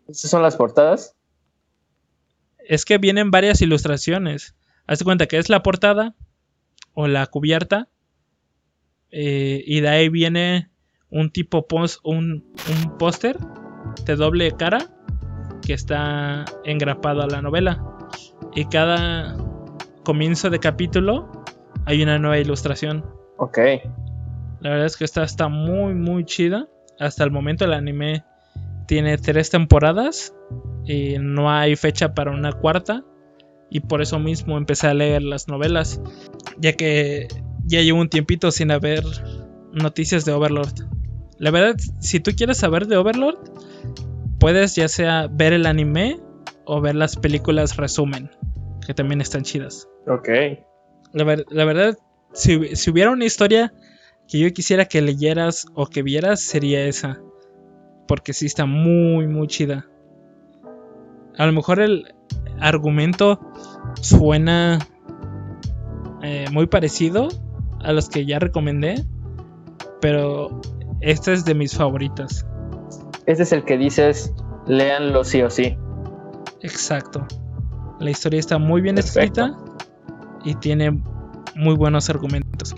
[0.07, 1.15] ¿Estas son las portadas?
[2.59, 4.55] Es que vienen varias ilustraciones.
[4.85, 6.15] Hazte cuenta que es la portada
[6.93, 7.89] o la cubierta.
[9.11, 10.69] Eh, y de ahí viene
[11.09, 13.37] un tipo post, un, un póster
[14.05, 14.96] de doble cara
[15.67, 17.83] que está engrapado a la novela.
[18.55, 19.35] Y cada
[20.05, 21.43] comienzo de capítulo
[21.85, 23.05] hay una nueva ilustración.
[23.35, 23.57] Ok.
[24.61, 26.69] La verdad es que esta está muy, muy chida.
[26.99, 28.23] Hasta el momento el anime
[28.87, 30.33] tiene tres temporadas
[30.85, 33.03] y no hay fecha para una cuarta.
[33.69, 36.01] Y por eso mismo empecé a leer las novelas,
[36.57, 37.27] ya que
[37.65, 39.03] ya llevo un tiempito sin haber
[39.73, 40.87] noticias de Overlord.
[41.37, 43.37] La verdad, si tú quieres saber de Overlord,
[44.39, 46.19] puedes ya sea ver el anime
[46.65, 48.29] o ver las películas resumen,
[48.85, 49.87] que también están chidas.
[50.07, 50.29] Ok.
[51.13, 51.97] La, la verdad,
[52.33, 52.55] si,
[52.89, 53.73] hubiera una historia
[54.27, 57.19] que yo quisiera que leyeras o que vieras, sería esa.
[58.07, 59.85] Porque sí está muy, muy chida.
[61.37, 62.13] A lo mejor el
[62.59, 63.39] argumento
[64.01, 64.79] suena
[66.21, 67.27] eh, muy parecido
[67.79, 69.05] a los que ya recomendé.
[70.01, 70.61] Pero
[71.01, 72.45] este es de mis favoritas.
[73.27, 74.33] Este es el que dices,
[74.67, 75.77] léanlo sí o sí.
[76.61, 77.27] Exacto.
[77.99, 79.55] La historia está muy bien escrita
[80.45, 80.91] y tiene
[81.55, 82.73] muy buenos argumentos.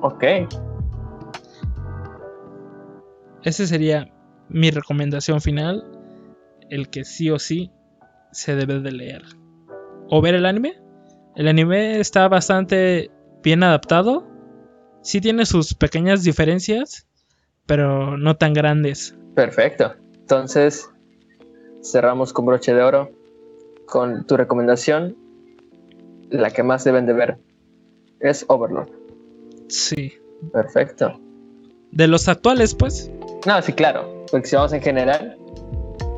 [0.00, 0.24] Ok.
[3.42, 4.08] Ese sería
[4.48, 5.84] mi recomendación final.
[6.70, 7.72] El que sí o sí
[8.32, 9.22] se debe de leer.
[10.08, 10.80] O ver el anime.
[11.36, 13.10] El anime está bastante
[13.42, 14.37] bien adaptado.
[15.08, 17.06] Sí tiene sus pequeñas diferencias,
[17.64, 19.16] pero no tan grandes.
[19.34, 19.94] Perfecto.
[20.12, 20.90] Entonces,
[21.82, 23.10] cerramos con broche de oro
[23.86, 25.16] con tu recomendación,
[26.28, 27.38] la que más deben de ver
[28.20, 28.90] es Overlord.
[29.68, 30.12] Sí.
[30.52, 31.18] Perfecto.
[31.90, 33.10] De los actuales, pues.
[33.46, 34.26] No, sí, claro.
[34.30, 35.38] Porque si vamos en general,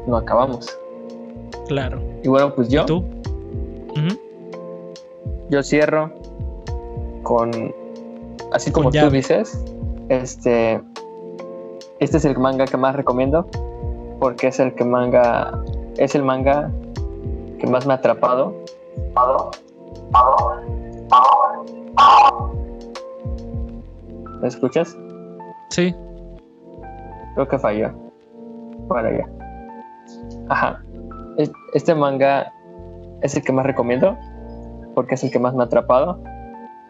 [0.08, 0.66] no acabamos.
[1.68, 2.02] Claro.
[2.24, 2.86] Y bueno, pues yo.
[2.86, 3.04] ¿Tú?
[5.48, 6.12] Yo cierro
[7.22, 7.72] con.
[8.52, 9.62] Así como tú dices.
[10.08, 10.80] Este.
[11.98, 13.46] Este es el manga que más recomiendo.
[14.18, 15.52] Porque es el que manga.
[15.96, 16.70] Es el manga
[17.58, 18.54] que más me ha atrapado.
[24.40, 24.96] ¿Me escuchas?
[25.70, 25.94] Sí.
[27.34, 27.90] Creo que falló.
[28.88, 29.28] Para allá.
[30.48, 30.82] Ajá.
[31.74, 32.52] Este manga
[33.22, 34.16] es el que más recomiendo
[34.94, 36.20] porque es el que más me ha atrapado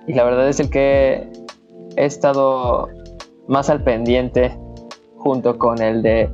[0.07, 1.31] y la verdad es el que
[1.97, 2.89] he estado
[3.49, 4.57] más al pendiente
[5.17, 6.31] junto con el de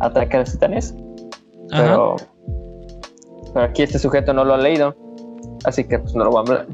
[0.00, 0.94] Ataque a los Titanes.
[1.70, 2.16] Pero
[3.52, 4.94] pero aquí este sujeto no lo ha leído,
[5.64, 6.66] así que pues no lo voy a,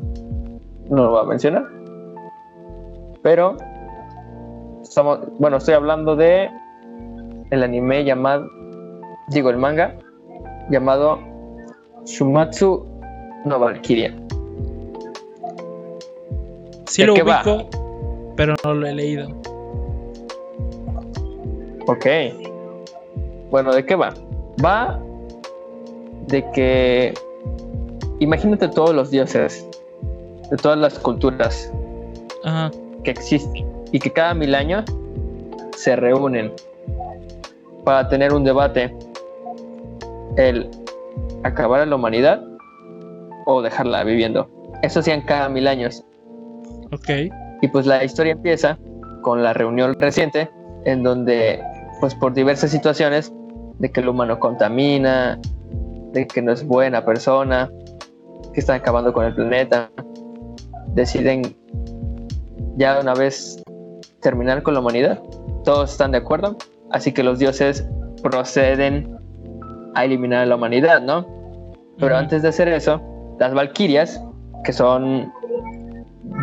[0.90, 1.64] no lo voy a mencionar.
[3.22, 3.56] Pero,
[4.82, 6.50] estamos, bueno, estoy hablando de
[7.50, 8.46] el anime llamado,
[9.28, 9.96] digo, el manga
[10.70, 11.18] llamado
[12.04, 12.86] Shumatsu
[13.44, 14.14] no Valkyria.
[16.86, 17.68] Sí lo ubico,
[18.36, 19.28] pero no lo he leído.
[21.86, 22.06] Ok.
[23.50, 24.14] Bueno, ¿de qué va?
[24.64, 24.98] Va
[26.28, 27.14] de que
[28.20, 29.68] imagínate todos los dioses
[30.50, 31.72] de todas las culturas
[33.02, 34.84] que existen y que cada mil años
[35.76, 36.52] se reúnen
[37.84, 38.94] para tener un debate
[40.36, 40.70] el
[41.42, 42.42] acabar a la humanidad
[43.46, 44.48] o dejarla viviendo.
[44.82, 46.02] Eso hacían cada mil años.
[46.92, 47.10] Ok.
[47.64, 48.76] Y pues la historia empieza
[49.22, 50.50] con la reunión reciente
[50.84, 51.62] en donde
[51.98, 53.32] pues por diversas situaciones
[53.78, 55.40] de que el humano contamina,
[56.12, 57.70] de que no es buena persona,
[58.52, 59.90] que están acabando con el planeta,
[60.88, 61.56] deciden
[62.76, 63.62] ya una vez
[64.20, 65.22] terminar con la humanidad.
[65.64, 66.58] Todos están de acuerdo,
[66.90, 67.88] así que los dioses
[68.22, 69.10] proceden
[69.94, 71.26] a eliminar a la humanidad, ¿no?
[71.98, 73.00] Pero antes de hacer eso,
[73.40, 74.22] las valquirias,
[74.64, 75.32] que son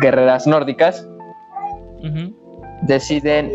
[0.00, 1.06] guerreras nórdicas,
[2.82, 3.50] deciden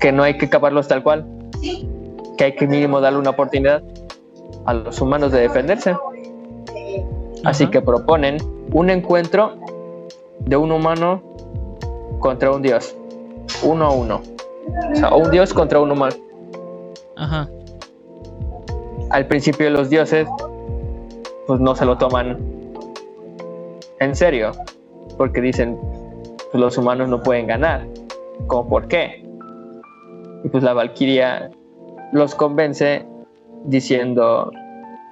[0.00, 1.26] que no hay que acabarlos tal cual,
[2.36, 3.82] que hay que mínimo darle una oportunidad
[4.64, 5.96] a los humanos de defenderse.
[7.44, 8.38] Así que proponen
[8.72, 9.56] un encuentro
[10.40, 11.22] de un humano
[12.18, 12.96] contra un dios,
[13.62, 14.22] uno a uno.
[14.92, 16.16] O sea, un dios contra un humano.
[17.16, 17.48] Ajá.
[19.10, 20.28] Al principio los dioses
[21.46, 22.36] pues no se lo toman
[24.00, 24.52] en serio,
[25.16, 25.78] porque dicen,
[26.52, 27.86] los humanos no pueden ganar.
[28.46, 29.24] ¿Cómo por qué?
[30.44, 31.50] Y pues la Valquiria
[32.12, 33.06] los convence
[33.64, 34.50] diciendo,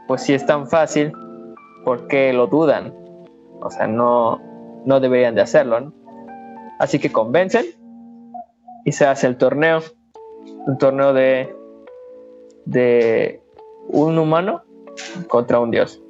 [0.06, 1.12] pues si es tan fácil,
[1.84, 2.94] ¿por qué lo dudan?
[3.60, 4.40] O sea, no,
[4.84, 5.92] no deberían de hacerlo,
[6.78, 7.64] Así que convencen
[8.84, 9.80] y se hace el torneo,
[10.66, 11.56] un torneo de,
[12.66, 13.40] de
[13.88, 14.62] un humano
[15.26, 16.02] contra un dios.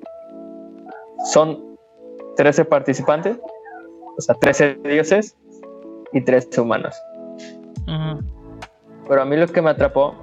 [1.24, 1.78] Son
[2.36, 3.38] 13 participantes,
[4.16, 5.36] o sea, 13 dioses
[6.12, 6.94] y 13 humanos.
[9.08, 10.14] Pero a mí lo que me atrapó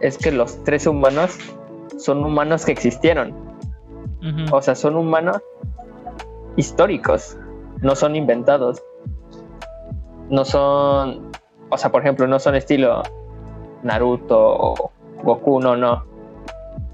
[0.00, 1.38] es que los 13 humanos
[1.98, 3.34] son humanos que existieron.
[4.50, 5.38] O sea, son humanos
[6.56, 7.36] históricos,
[7.80, 8.82] no son inventados.
[10.28, 11.30] No son,
[11.70, 13.02] o sea, por ejemplo, no son estilo
[13.82, 14.90] Naruto o
[15.22, 16.04] Goku, no, no.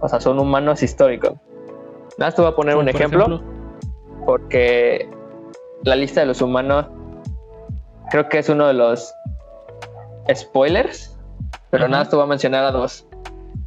[0.01, 1.35] O sea, son humanos históricos.
[2.19, 3.41] Nada, te voy a poner un ejemplo,
[4.27, 5.09] porque
[5.85, 6.87] la lista de los humanos
[8.11, 9.13] creo que es uno de los
[10.33, 11.17] spoilers,
[11.71, 13.07] pero nada, te voy a mencionar a dos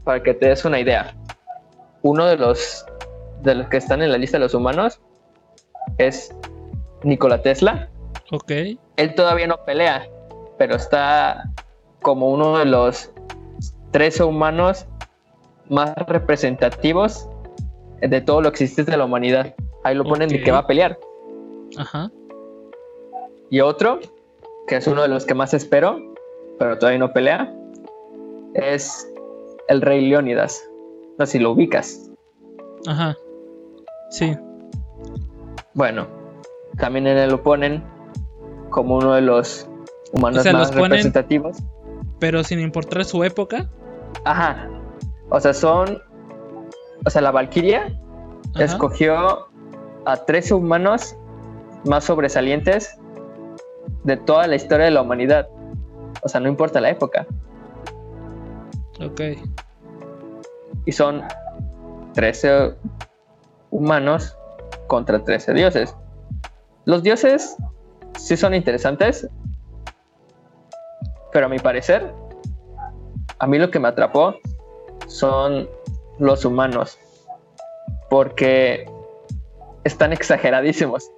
[0.03, 1.15] para que te des una idea.
[2.03, 2.85] Uno de los
[3.41, 4.99] de los que están en la lista de los humanos
[5.97, 6.35] es
[7.03, 7.89] Nikola Tesla.
[8.31, 8.51] Ok.
[8.97, 10.07] Él todavía no pelea,
[10.57, 11.49] pero está
[12.01, 13.11] como uno de los
[13.91, 14.85] 13 humanos
[15.69, 17.27] más representativos
[18.01, 19.55] de todo lo que existe de la humanidad.
[19.83, 20.97] Ahí lo ponen de que va a pelear.
[21.77, 22.11] Ajá.
[23.49, 23.99] Y otro,
[24.67, 25.99] que es uno de los que más espero,
[26.57, 27.53] pero todavía no pelea,
[28.53, 29.07] es
[29.67, 30.63] el rey Leónidas.
[31.17, 32.09] No sé si lo ubicas.
[32.87, 33.15] Ajá.
[34.09, 34.35] Sí.
[35.73, 36.07] Bueno,
[36.77, 37.83] también en él lo ponen
[38.69, 39.67] como uno de los
[40.13, 41.57] humanos más representativos.
[42.19, 43.69] pero sin importar su época.
[44.23, 44.69] Ajá.
[45.29, 46.01] O sea, son.
[47.05, 47.93] O sea, la Valquiria
[48.57, 49.47] escogió
[50.05, 51.15] a tres humanos
[51.85, 52.97] más sobresalientes
[54.03, 55.47] de toda la historia de la humanidad.
[56.21, 57.25] O sea, no importa la época.
[58.99, 59.21] Ok.
[60.85, 61.23] Y son
[62.13, 62.75] 13
[63.71, 64.37] humanos
[64.87, 65.95] contra 13 dioses.
[66.85, 67.57] Los dioses
[68.17, 69.27] sí son interesantes,
[71.33, 72.13] pero a mi parecer,
[73.39, 74.35] a mí lo que me atrapó
[75.07, 75.67] son
[76.19, 76.97] los humanos,
[78.09, 78.89] porque
[79.83, 81.11] están exageradísimos.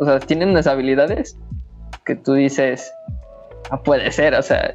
[0.00, 1.36] O sea, tienen unas habilidades
[2.06, 2.92] que tú dices,
[3.70, 4.74] ah, puede ser, o sea,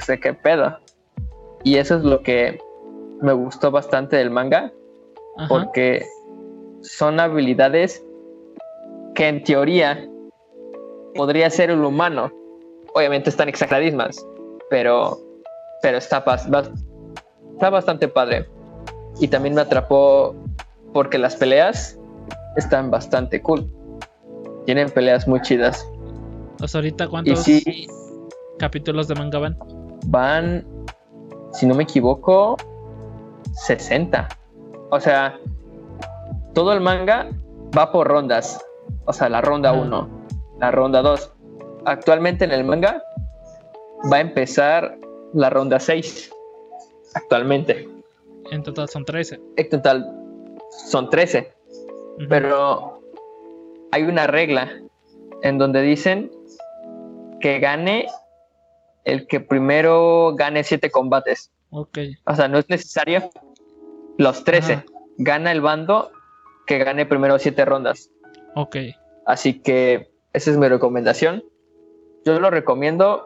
[0.00, 0.76] sé qué pedo.
[1.62, 2.58] Y eso es lo que
[3.22, 4.72] me gustó bastante del manga,
[5.48, 6.04] porque
[6.82, 8.04] son habilidades
[9.14, 10.08] que en teoría
[11.14, 12.32] podría ser un humano.
[12.94, 14.26] Obviamente están exageradísimas,
[14.68, 15.18] pero,
[15.80, 16.24] pero está,
[17.52, 18.48] está bastante padre.
[19.20, 20.34] Y también me atrapó
[20.92, 21.98] porque las peleas
[22.56, 23.70] están bastante cool.
[24.66, 25.88] Tienen peleas muy chidas.
[26.60, 27.46] ¿Hasta ahorita cuántos
[28.58, 29.56] capítulos de manga van?
[30.06, 30.66] Van,
[31.52, 32.56] si no me equivoco,
[33.52, 34.28] 60.
[34.90, 35.38] O sea,
[36.54, 37.28] todo el manga
[37.76, 38.60] va por rondas.
[39.04, 40.08] O sea, la ronda 1,
[40.60, 41.32] la ronda 2.
[41.84, 43.02] Actualmente en el manga
[44.12, 44.98] va a empezar
[45.32, 46.32] la ronda 6.
[47.14, 47.88] Actualmente.
[48.50, 49.40] En total son 13.
[49.56, 50.12] En total
[50.70, 51.52] son 13.
[52.28, 52.95] Pero
[53.92, 54.70] hay una regla
[55.42, 56.30] en donde dicen
[57.40, 58.06] que gane
[59.04, 61.52] el que primero gane 7 combates.
[61.70, 61.98] Ok.
[62.26, 63.30] O sea, no es necesario
[64.18, 64.84] los 13.
[65.18, 66.10] Gana el bando
[66.66, 68.10] que gane primero 7 rondas.
[68.54, 68.76] Ok.
[69.24, 71.44] Así que esa es mi recomendación.
[72.24, 73.24] Yo lo recomiendo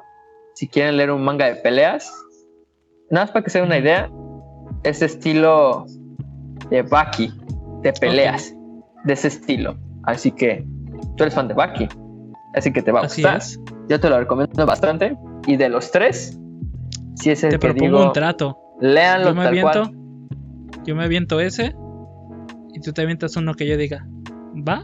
[0.54, 2.12] si quieren leer un manga de peleas.
[3.08, 4.10] Nada más para que se den una idea,
[4.82, 5.86] ese estilo
[6.68, 7.32] de Baki,
[7.82, 8.54] de peleas,
[9.04, 9.76] de ese estilo.
[10.04, 10.66] Así que
[11.16, 11.88] tú eres fan de Baki,
[12.54, 13.40] así que te va a gustar.
[13.88, 15.16] Yo te lo recomiendo bastante.
[15.46, 16.38] Y de los tres,
[17.14, 18.58] si es el te que un trato.
[18.80, 19.90] Léanlo yo tal cual.
[20.84, 21.74] Yo me aviento ese
[22.72, 24.06] y tú te avientas uno que yo diga,
[24.66, 24.82] ¿va?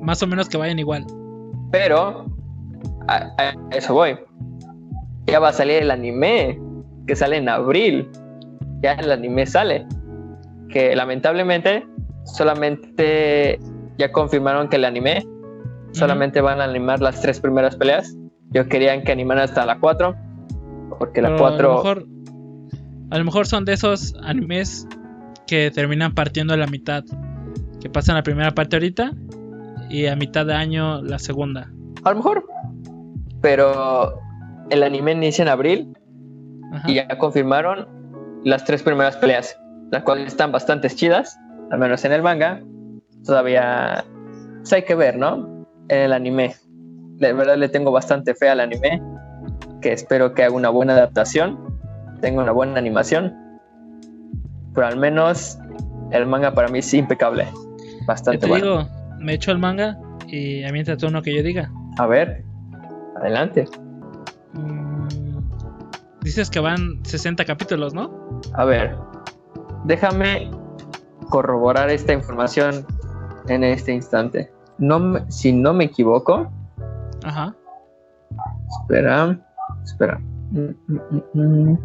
[0.00, 1.06] Más o menos que vayan igual.
[1.70, 2.26] Pero
[3.06, 4.18] a, eso voy.
[5.26, 6.58] Ya va a salir el anime,
[7.06, 8.08] que sale en abril.
[8.82, 9.86] Ya el anime sale.
[10.70, 11.86] Que lamentablemente
[12.24, 13.58] solamente
[13.98, 15.26] ya confirmaron que el anime
[15.92, 18.16] Solamente van a animar las tres primeras peleas.
[18.50, 20.14] Yo quería que animaran hasta la 4.
[20.98, 21.58] Porque la 4.
[21.58, 22.06] A lo, mejor,
[23.10, 24.86] a lo mejor son de esos animes
[25.46, 27.04] que terminan partiendo a la mitad.
[27.80, 29.12] Que pasan la primera parte ahorita
[29.88, 31.70] y a mitad de año la segunda.
[32.04, 32.44] A lo mejor.
[33.40, 34.20] Pero
[34.70, 35.92] el anime inicia en abril
[36.86, 37.88] y ya confirmaron
[38.44, 39.56] las tres primeras peleas,
[39.90, 41.38] las cuales están bastante chidas,
[41.70, 42.62] al menos en el manga.
[43.28, 44.06] Todavía
[44.60, 45.66] pues hay que ver, ¿no?
[45.90, 46.56] En el anime.
[47.18, 49.02] De verdad le tengo bastante fe al anime,
[49.82, 51.78] que espero que haga una buena adaptación,
[52.22, 53.34] tenga una buena animación,
[54.74, 55.58] pero al menos
[56.10, 57.46] el manga para mí es impecable.
[58.06, 61.70] Bastante te Digo, me echo el manga y a mí te uno que yo diga.
[61.98, 62.42] A ver,
[63.18, 63.66] adelante.
[64.54, 65.06] Mm,
[66.22, 68.40] dices que van 60 capítulos, ¿no?
[68.54, 68.96] A ver,
[69.84, 70.50] déjame
[71.28, 72.86] corroborar esta información
[73.48, 74.50] en este instante.
[74.78, 76.50] No, si no me equivoco.
[77.24, 77.54] Ajá.
[78.68, 79.38] Espera,
[79.84, 80.20] espera.
[80.50, 80.70] Mm,
[81.34, 81.78] mm,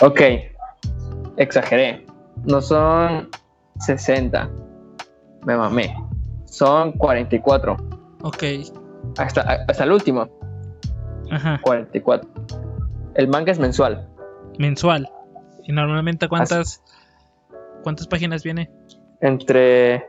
[0.00, 0.20] ok,
[1.36, 2.06] exageré.
[2.44, 3.28] No son
[3.80, 4.50] 60.
[5.46, 5.96] Me mamé.
[6.44, 7.76] Son 44.
[8.22, 8.44] Ok.
[9.18, 10.28] Hasta, hasta el último.
[11.30, 11.60] Ajá.
[11.62, 12.28] 44.
[13.14, 14.08] El manga es mensual.
[14.58, 15.08] Mensual.
[15.64, 16.82] ¿Y normalmente cuántas,
[17.84, 18.70] cuántas páginas viene?
[19.20, 20.08] Entre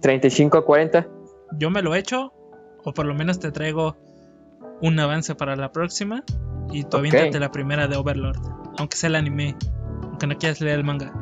[0.00, 1.06] 35 a 40.
[1.58, 2.32] Yo me lo he hecho,
[2.84, 3.96] o por lo menos te traigo
[4.80, 6.24] un avance para la próxima.
[6.70, 7.30] Y tú okay.
[7.32, 8.38] la primera de Overlord,
[8.78, 9.54] aunque sea el anime,
[10.04, 11.12] aunque no quieras leer el manga.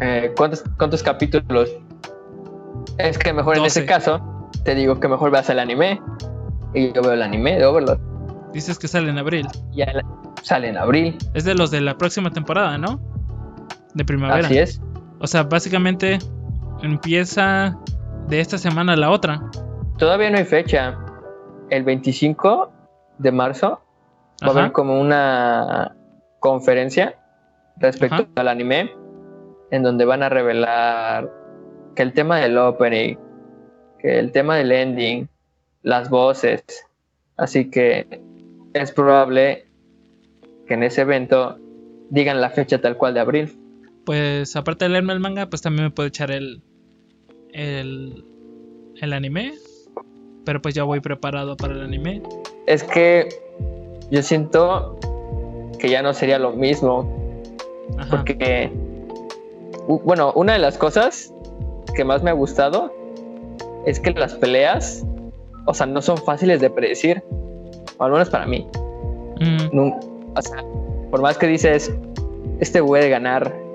[0.00, 1.70] Eh, ¿cuántos, ¿Cuántos capítulos?
[2.96, 6.00] Es que mejor en ese caso, te digo que mejor veas el anime.
[6.74, 8.00] Y yo veo el anime de Overlord.
[8.52, 9.46] Dices que sale en abril.
[9.72, 9.86] Ya
[10.42, 11.16] sale en abril.
[11.34, 13.00] Es de los de la próxima temporada, ¿no?
[13.98, 14.46] De primavera.
[14.46, 14.80] Así es.
[15.18, 16.20] O sea, básicamente
[16.82, 17.76] empieza
[18.28, 19.40] de esta semana a la otra.
[19.98, 20.96] Todavía no hay fecha.
[21.68, 22.70] El 25
[23.18, 23.82] de marzo
[24.44, 25.96] va a haber como una
[26.38, 27.18] conferencia
[27.78, 28.92] respecto al anime
[29.72, 31.28] en donde van a revelar
[31.96, 33.16] que el tema del opening,
[33.98, 35.28] que el tema del ending,
[35.82, 36.62] las voces.
[37.36, 38.22] Así que
[38.74, 39.66] es probable
[40.68, 41.58] que en ese evento
[42.10, 43.58] digan la fecha tal cual de abril.
[44.08, 46.62] Pues aparte de leerme el manga, pues también me puedo echar el,
[47.52, 48.24] el,
[49.02, 49.52] el anime.
[50.46, 52.22] Pero pues ya voy preparado para el anime.
[52.66, 53.28] Es que
[54.10, 54.98] yo siento
[55.78, 57.06] que ya no sería lo mismo.
[58.08, 58.72] Porque,
[59.86, 61.30] bueno, una de las cosas
[61.94, 62.90] que más me ha gustado
[63.84, 65.04] es que las peleas,
[65.66, 67.22] o sea, no son fáciles de predecir.
[67.98, 68.66] O al menos para mí.
[69.38, 69.92] Mm.
[70.34, 70.64] o sea,
[71.10, 71.94] por más que dices,
[72.58, 73.67] este puede ganar, mm,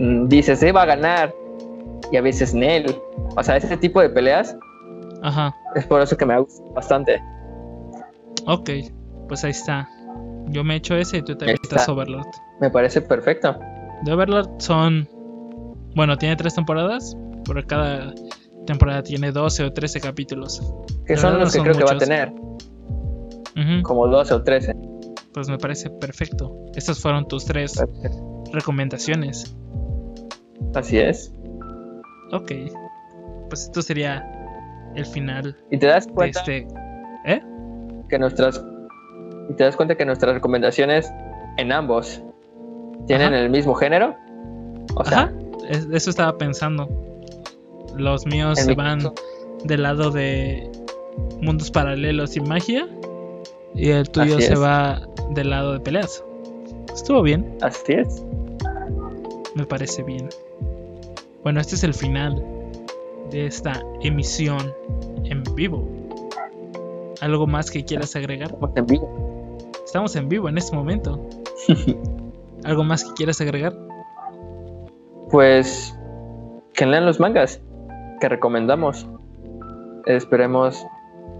[0.00, 1.34] dices, eh, va a ganar.
[2.10, 2.96] Y a veces Nel.
[3.36, 4.56] O sea, ese tipo de peleas.
[5.22, 5.54] Ajá.
[5.74, 7.22] Es por eso que me gusta bastante.
[8.46, 8.70] Ok,
[9.28, 9.88] pues ahí está.
[10.46, 12.26] Yo me echo ese y tú te estás Overlord.
[12.60, 13.56] Me parece perfecto.
[14.02, 15.08] De Overlord son.
[15.94, 17.16] Bueno, tiene tres temporadas.
[17.44, 18.12] Por cada
[18.66, 20.62] temporada tiene 12 o 13 capítulos.
[21.06, 22.32] Que son los que creo que va a tener.
[23.82, 24.74] Como 12 o 13.
[25.32, 26.56] Pues me parece perfecto.
[26.74, 27.80] Estas fueron tus tres
[28.52, 29.54] recomendaciones.
[30.74, 31.32] Así es.
[32.32, 32.52] Ok.
[33.48, 34.24] Pues esto sería
[34.94, 35.56] el final.
[35.70, 36.40] ¿Y te das cuenta?
[36.40, 36.66] este...
[37.26, 37.42] ¿Eh?
[38.08, 38.64] Que nuestras.
[39.48, 41.12] ¿Y te das cuenta que nuestras recomendaciones
[41.56, 42.22] en ambos
[43.06, 44.16] tienen el mismo género?
[44.94, 45.32] O sea,
[45.68, 46.88] eso estaba pensando.
[47.96, 49.00] Los míos se van
[49.64, 50.70] del lado de
[51.42, 52.88] mundos paralelos y magia.
[53.74, 55.00] Y el tuyo se va
[55.30, 56.24] del lado de peleas.
[56.92, 57.56] Estuvo bien.
[57.60, 58.24] Así es.
[59.54, 60.28] Me parece bien.
[61.42, 62.44] Bueno, este es el final
[63.30, 64.74] de esta emisión
[65.24, 65.88] en vivo.
[67.22, 68.50] ¿Algo más que quieras agregar?
[68.52, 69.58] Estamos en vivo.
[69.84, 71.26] Estamos en vivo en este momento.
[72.64, 73.74] ¿Algo más que quieras agregar?
[75.30, 75.96] Pues
[76.74, 77.62] que lean los mangas
[78.20, 79.06] que recomendamos.
[80.04, 80.86] Esperemos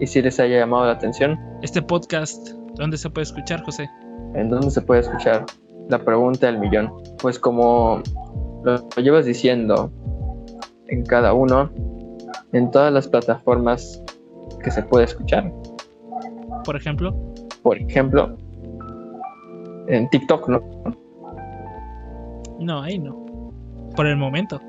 [0.01, 1.39] y si les haya llamado la atención.
[1.61, 3.91] Este podcast, ¿dónde se puede escuchar, José?
[4.35, 5.45] ¿En dónde se puede escuchar?
[5.91, 6.91] La pregunta del millón.
[7.21, 8.03] Pues como
[8.65, 9.91] lo llevas diciendo
[10.89, 11.71] en cada uno,
[12.53, 14.03] en todas las plataformas
[14.63, 15.53] que se puede escuchar.
[16.65, 17.15] Por ejemplo.
[17.63, 18.37] Por ejemplo,
[19.87, 20.61] en TikTok, ¿no?
[22.59, 23.53] No, ahí no.
[23.97, 24.61] Por el momento.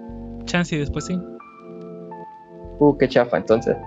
[0.45, 1.19] Chance y después sí.
[2.79, 3.77] Uh, qué chafa, entonces.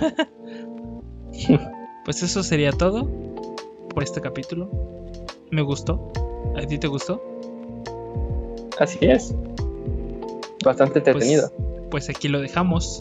[2.04, 3.08] pues eso sería todo
[3.92, 4.70] por este capítulo.
[5.50, 6.12] Me gustó.
[6.56, 7.22] ¿A ti te gustó?
[8.78, 9.34] Así es.
[10.64, 11.50] bastante Pues, entretenido.
[11.90, 12.98] pues aquí lo dejamos,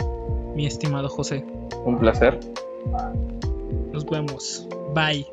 [0.55, 1.45] mi estimado José.
[1.85, 2.39] Un placer.
[3.91, 4.67] Nos vemos.
[4.93, 5.25] Bye.